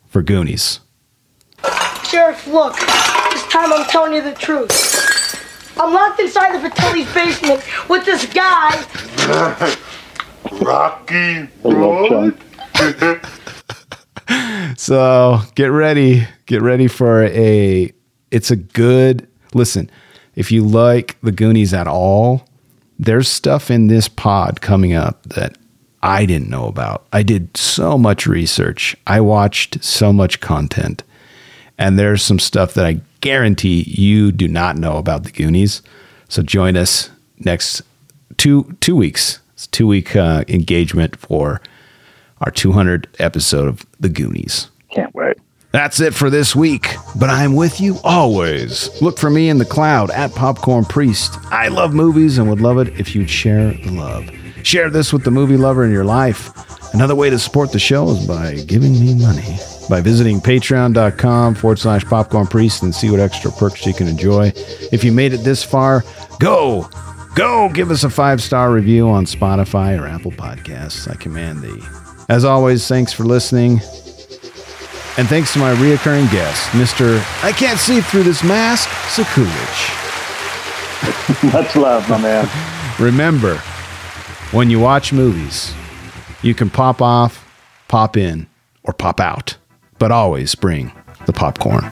for 0.09 0.23
Goonies. 0.23 0.81
Sheriff, 2.09 2.47
look. 2.47 2.73
This 2.75 3.43
time 3.49 3.71
I'm 3.75 3.85
telling 3.91 4.15
you 4.15 4.23
the 4.23 4.33
truth. 4.33 5.77
I'm 5.79 5.93
locked 5.93 6.21
inside 6.21 6.55
the 6.55 6.61
Fratelli's 6.71 7.13
basement 7.13 7.63
with 7.87 8.07
this 8.07 8.25
guy. 8.33 8.83
Rocky 10.53 11.49
Road? 11.63 12.39
So 14.77 15.41
get 15.57 15.67
ready. 15.67 16.27
Get 16.47 16.63
ready 16.63 16.89
for 16.89 17.25
a 17.25 17.93
it's 18.31 18.51
a 18.51 18.57
good 18.57 19.29
listen, 19.53 19.91
if 20.35 20.51
you 20.51 20.65
like 20.65 21.21
the 21.23 21.33
Goonies 21.33 21.75
at 21.75 21.87
all, 21.87 22.47
there's 22.99 23.29
stuff 23.29 23.71
in 23.71 23.89
this 23.89 24.09
pod 24.09 24.61
coming 24.61 24.95
up 24.95 25.23
that 25.25 25.59
I 26.03 26.25
didn't 26.25 26.49
know 26.49 26.67
about. 26.67 27.07
I 27.13 27.23
did 27.23 27.57
so 27.57 27.99
much 27.99 28.27
research. 28.27 28.97
I 29.07 29.21
watched 29.21 29.83
so 29.85 30.13
much 30.13 30.41
content. 30.41 31.03
And 31.77 31.99
there's 31.99 32.23
some 32.23 32.39
stuff 32.39 32.75
that 32.75 32.87
I 32.87 33.01
guarantee 33.21 33.85
you 33.87 34.33
do 34.33 34.49
not 34.49 34.77
know 34.77 34.97
about 34.97 35.25
the 35.25 35.31
Goonies. 35.31 35.83
So 36.29 36.43
join 36.43 36.77
us 36.77 37.11
next 37.39 37.83
two 38.37 38.77
two 38.81 38.97
weeks. 38.97 39.41
It's 39.55 39.67
two 39.67 39.87
week 39.87 40.15
uh, 40.17 40.45
engagement 40.49 41.17
for 41.17 41.61
our 42.41 42.51
200 42.51 43.09
episode 43.19 43.69
of 43.69 43.85
the 43.99 44.09
Goonies. 44.09 44.69
Can't 44.91 45.15
wait. 45.15 45.37
That's 45.73 46.01
it 46.01 46.15
for 46.15 46.31
this 46.31 46.57
week, 46.57 46.97
but 47.17 47.31
I'm 47.31 47.55
with 47.55 47.81
you 47.81 47.99
always. 48.03 48.91
Look 49.01 49.19
for 49.19 49.31
me 49.31 49.49
in 49.49 49.59
the 49.59 49.65
cloud 49.65 50.11
at 50.11 50.35
Popcorn 50.35 50.85
Priest. 50.85 51.39
I 51.53 51.69
love 51.69 51.95
movies 51.95 52.39
and 52.39 52.51
would 52.51 52.61
love 52.61 52.79
it 52.79 52.89
if 52.99 53.15
you'd 53.15 53.31
share 53.31 53.73
the 53.73 53.91
love. 53.93 54.29
Share 54.65 54.91
this 54.91 55.13
with 55.13 55.23
the 55.23 55.31
movie 55.31 55.57
lover 55.57 55.85
in 55.85 55.93
your 55.93 56.05
life. 56.05 56.51
Another 56.93 57.15
way 57.15 57.31
to 57.31 57.39
support 57.39 57.71
the 57.71 57.79
show 57.79 58.11
is 58.11 58.27
by 58.27 58.57
giving 58.67 58.93
me 58.99 59.15
money. 59.15 59.59
By 59.89 60.01
visiting 60.01 60.41
patreon.com 60.41 61.55
forward 61.55 61.79
slash 61.79 62.05
popcorn 62.05 62.49
priest 62.49 62.83
and 62.83 62.93
see 62.93 63.11
what 63.11 63.21
extra 63.21 63.53
perks 63.53 63.87
you 63.87 63.95
can 63.95 64.09
enjoy. 64.09 64.53
If 64.91 65.05
you 65.05 65.13
made 65.13 65.33
it 65.33 65.39
this 65.45 65.63
far, 65.63 66.03
go, 66.41 66.89
go 67.37 67.69
give 67.69 67.93
us 67.93 68.03
a 68.03 68.11
five 68.11 68.43
star 68.43 68.73
review 68.73 69.09
on 69.09 69.25
Spotify 69.25 70.01
or 70.01 70.07
Apple 70.07 70.33
Podcasts. 70.33 71.09
I 71.09 71.15
command 71.15 71.63
thee. 71.63 71.81
As 72.31 72.45
always, 72.45 72.87
thanks 72.87 73.13
for 73.13 73.25
listening. 73.25 73.81
And 75.19 75.29
thanks 75.29 75.53
to 75.55 75.59
my 75.59 75.75
reoccurring 75.75 76.31
guest, 76.31 76.71
Mr. 76.71 77.19
I 77.43 77.51
Can't 77.51 77.77
See 77.77 78.01
Through 78.01 78.23
This 78.23 78.45
Mask, 78.45 78.89
Sakulich. 78.89 79.43
Much 81.53 81.75
love, 81.75 82.09
my 82.09 82.19
man. 82.19 82.49
Remember, 83.01 83.57
when 84.53 84.71
you 84.71 84.79
watch 84.79 85.13
movies, 85.13 85.75
you 86.41 86.55
can 86.55 86.71
pop 86.71 87.03
off, 87.03 87.45
pop 87.89 88.17
in, 88.17 88.47
or 88.85 88.93
pop 88.93 89.19
out, 89.19 89.57
but 89.99 90.13
always 90.13 90.55
bring 90.55 90.93
the 91.27 91.33
popcorn. 91.33 91.91